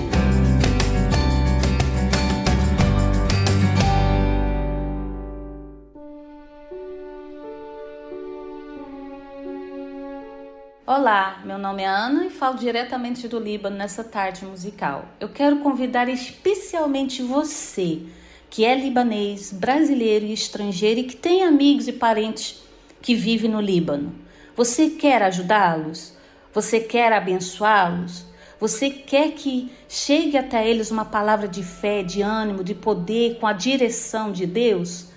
Olá, 10.86 11.42
meu 11.46 11.58
nome 11.58 11.84
é 11.84 11.88
Ana 11.88 12.26
e 12.26 12.30
falo 12.30 12.58
diretamente 12.58 13.30
do 13.30 13.40
Líbano 13.40 13.78
nessa 13.78 14.04
tarde 14.04 14.44
musical. 14.44 15.06
Eu 15.18 15.30
quero 15.30 15.60
convidar 15.60 16.10
especialmente 16.10 17.24
você, 17.24 18.02
que 18.50 18.66
é 18.66 18.76
libanês, 18.76 19.54
brasileiro 19.54 20.26
e 20.26 20.34
estrangeiro 20.34 21.00
e 21.00 21.04
que 21.06 21.16
tem 21.16 21.46
amigos 21.46 21.88
e 21.88 21.94
parentes 21.94 22.62
que 23.02 23.16
vivem 23.16 23.50
no 23.50 23.62
Líbano. 23.62 24.30
Você 24.56 24.90
quer 24.90 25.22
ajudá-los? 25.24 26.14
Você 26.54 26.80
quer 26.80 27.14
abençoá-los? 27.14 28.26
Você 28.60 28.90
quer 28.90 29.32
que 29.32 29.72
chegue 29.90 30.38
até 30.38 30.70
eles 30.70 30.92
uma 30.92 31.06
palavra 31.06 31.48
de 31.48 31.64
fé, 31.64 32.04
de 32.04 32.22
ânimo, 32.22 32.64
de 32.64 32.76
poder, 32.76 33.40
com 33.40 33.48
a 33.48 33.54
direção 33.54 34.32
de 34.32 34.46
Deus? 34.46 35.08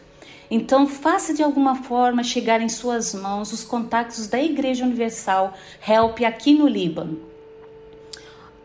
Então, 0.51 0.86
faça 0.86 1.35
de 1.35 1.43
alguma 1.43 1.74
forma 1.74 2.23
chegar 2.23 2.62
em 2.62 2.69
suas 2.69 3.12
mãos 3.12 3.52
os 3.52 3.62
contatos 3.62 4.28
da 4.28 4.40
Igreja 4.40 4.85
Universal 4.85 5.52
Help 5.86 6.20
aqui 6.23 6.55
no 6.55 6.66
Líbano. 6.66 7.20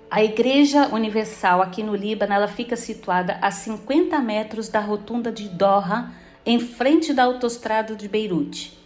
A 0.10 0.24
Igreja 0.24 0.88
Universal 0.94 1.62
aqui 1.62 1.84
no 1.84 1.96
Líbano, 1.96 2.34
ela 2.34 2.48
fica 2.48 2.78
situada 2.78 3.38
a 3.42 3.52
50 3.52 4.18
metros 4.20 4.70
da 4.70 4.80
rotunda 4.80 5.32
de 5.32 5.50
Doha, 5.50 6.12
em 6.46 6.60
frente 6.60 7.12
da 7.12 7.24
autoestrada 7.24 7.96
de 7.96 8.08
Beirute. 8.08 8.79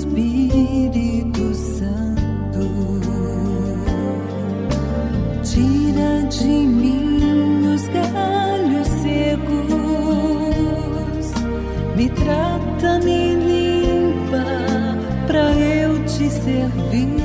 Espírito 0.00 1.54
Santo. 1.54 2.64
Tira 5.44 6.26
de 6.30 6.46
mim 6.46 7.74
os 7.74 7.86
galhos 7.88 8.88
secos, 9.02 9.66
me 11.96 12.08
trata, 12.08 12.98
me 13.00 13.34
limpa 13.34 14.46
pra 15.26 15.52
eu 15.52 16.02
te 16.06 16.30
servir. 16.30 17.19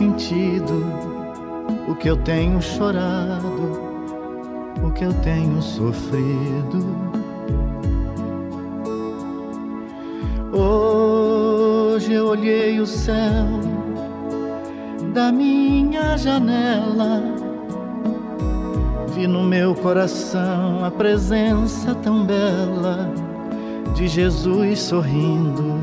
Sentido 0.00 0.82
o 1.86 1.94
que 1.94 2.08
eu 2.08 2.16
tenho 2.16 2.62
chorado, 2.62 3.82
o 4.82 4.90
que 4.92 5.04
eu 5.04 5.12
tenho 5.12 5.60
sofrido. 5.60 6.86
Hoje 10.54 12.14
eu 12.14 12.28
olhei 12.28 12.80
o 12.80 12.86
céu 12.86 13.46
da 15.12 15.30
minha 15.30 16.16
janela 16.16 17.22
Vi 19.14 19.26
no 19.26 19.42
meu 19.42 19.74
coração 19.74 20.82
a 20.82 20.90
presença 20.90 21.94
tão 21.96 22.24
bela 22.24 23.12
de 23.94 24.08
Jesus 24.08 24.78
sorrindo 24.78 25.74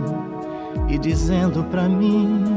e 0.90 0.98
dizendo 0.98 1.64
pra 1.66 1.88
mim: 1.88 2.57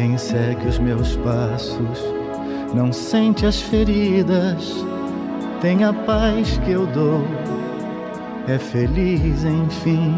Quem 0.00 0.16
segue 0.16 0.66
os 0.66 0.78
meus 0.78 1.14
passos 1.16 2.02
não 2.74 2.90
sente 2.90 3.44
as 3.44 3.60
feridas. 3.60 4.74
Tem 5.60 5.84
a 5.84 5.92
paz 5.92 6.56
que 6.64 6.70
eu 6.70 6.86
dou, 6.86 7.22
é 8.48 8.56
feliz 8.56 9.44
enfim. 9.44 10.16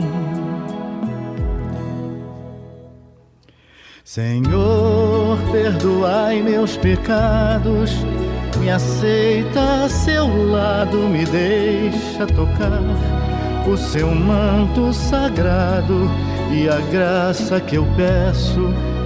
Senhor, 4.04 5.36
perdoai 5.50 6.40
meus 6.44 6.76
pecados, 6.76 7.90
me 8.60 8.70
aceita 8.70 9.82
a 9.86 9.88
seu 9.88 10.28
lado, 10.52 10.96
me 11.08 11.24
deixa 11.24 12.24
tocar 12.24 12.80
o 13.68 13.76
seu 13.76 14.14
manto 14.14 14.92
sagrado 14.92 16.08
e 16.52 16.68
a 16.68 16.78
graça 16.92 17.60
que 17.60 17.74
eu 17.74 17.86
peço 17.96 18.91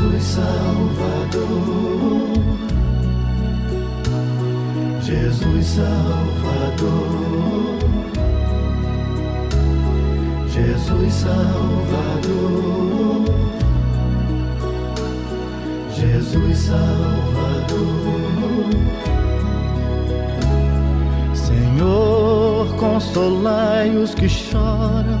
Jesus 0.00 0.24
Salvador, 0.24 1.44
Jesus 5.02 5.66
Salvador. 5.66 7.20
Jesus 10.48 11.12
Salvador, 11.12 13.24
Jesus 15.94 16.58
Salvador. 16.58 18.70
Senhor, 21.34 22.74
consolai 22.76 23.94
os 23.96 24.14
que 24.14 24.28
choram, 24.30 25.20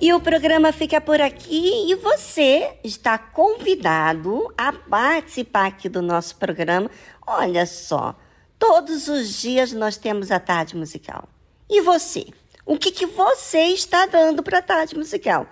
E 0.00 0.12
o 0.12 0.20
programa 0.20 0.72
fica 0.72 1.00
por 1.00 1.20
aqui 1.20 1.90
e 1.90 1.94
você 1.94 2.72
está 2.82 3.18
convidado 3.18 4.52
a 4.56 4.72
participar 4.72 5.66
aqui 5.66 5.88
do 5.88 6.00
nosso 6.00 6.36
programa. 6.36 6.90
Olha 7.26 7.66
só, 7.66 8.16
Todos 8.60 9.08
os 9.08 9.40
dias 9.40 9.72
nós 9.72 9.96
temos 9.96 10.30
a 10.30 10.38
tarde 10.38 10.76
musical. 10.76 11.26
E 11.66 11.80
você? 11.80 12.26
O 12.66 12.76
que, 12.76 12.90
que 12.90 13.06
você 13.06 13.68
está 13.68 14.04
dando 14.04 14.42
para 14.42 14.58
a 14.58 14.62
tarde 14.62 14.94
musical? 14.94 15.46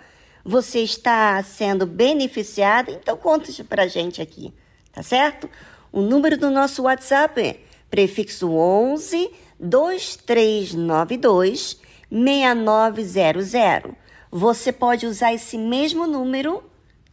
Você 0.45 0.81
está 0.81 1.43
sendo 1.43 1.87
beneficiado? 1.87 2.91
Então 2.91 3.17
conta 3.17 3.51
para 3.65 3.85
a 3.85 3.87
gente 3.87 4.21
aqui, 4.21 4.53
tá 4.93 5.03
certo? 5.03 5.49
O 5.91 6.03
número 6.03 6.37
do 6.37 6.51
nosso 6.51 6.83
WhatsApp 6.83 7.41
é 7.41 7.61
prefixo 7.89 8.51
11 8.51 9.31
2392 9.59 11.81
6900. 12.11 13.95
Você 14.31 14.73
pode 14.73 15.07
usar 15.07 15.33
esse 15.33 15.57
mesmo 15.57 16.07
número 16.07 16.63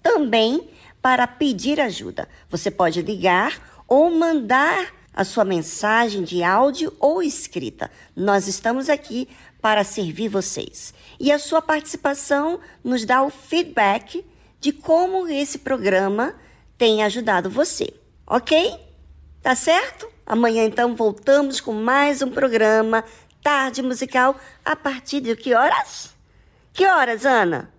também 0.01 0.69
para 1.01 1.27
pedir 1.27 1.79
ajuda. 1.79 2.27
Você 2.49 2.69
pode 2.69 3.01
ligar 3.01 3.83
ou 3.87 4.09
mandar 4.09 4.93
a 5.13 5.23
sua 5.23 5.45
mensagem 5.45 6.23
de 6.23 6.43
áudio 6.43 6.93
ou 6.99 7.23
escrita. 7.23 7.89
Nós 8.15 8.47
estamos 8.47 8.89
aqui 8.89 9.29
para 9.61 9.83
servir 9.83 10.27
vocês. 10.27 10.93
E 11.19 11.31
a 11.31 11.39
sua 11.39 11.61
participação 11.61 12.59
nos 12.83 13.05
dá 13.05 13.23
o 13.23 13.29
feedback 13.29 14.25
de 14.59 14.73
como 14.73 15.27
esse 15.27 15.59
programa 15.59 16.35
tem 16.77 17.03
ajudado 17.03 17.49
você, 17.49 17.93
ok? 18.27 18.77
Tá 19.41 19.55
certo? 19.55 20.07
Amanhã 20.25 20.65
então 20.65 20.95
voltamos 20.95 21.61
com 21.61 21.71
mais 21.71 22.21
um 22.21 22.31
programa 22.31 23.05
Tarde 23.41 23.81
Musical 23.81 24.35
a 24.65 24.75
partir 24.75 25.21
de 25.21 25.35
que 25.35 25.53
horas? 25.53 26.14
Que 26.76 26.85
horas, 26.85 27.26
Ana? 27.26 27.69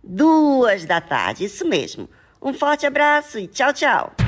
Duas 0.00 0.84
da 0.84 1.00
tarde, 1.00 1.44
isso 1.44 1.66
mesmo. 1.66 2.08
Um 2.40 2.54
forte 2.54 2.86
abraço 2.86 3.36
e 3.36 3.48
tchau, 3.48 3.72
tchau. 3.72 4.23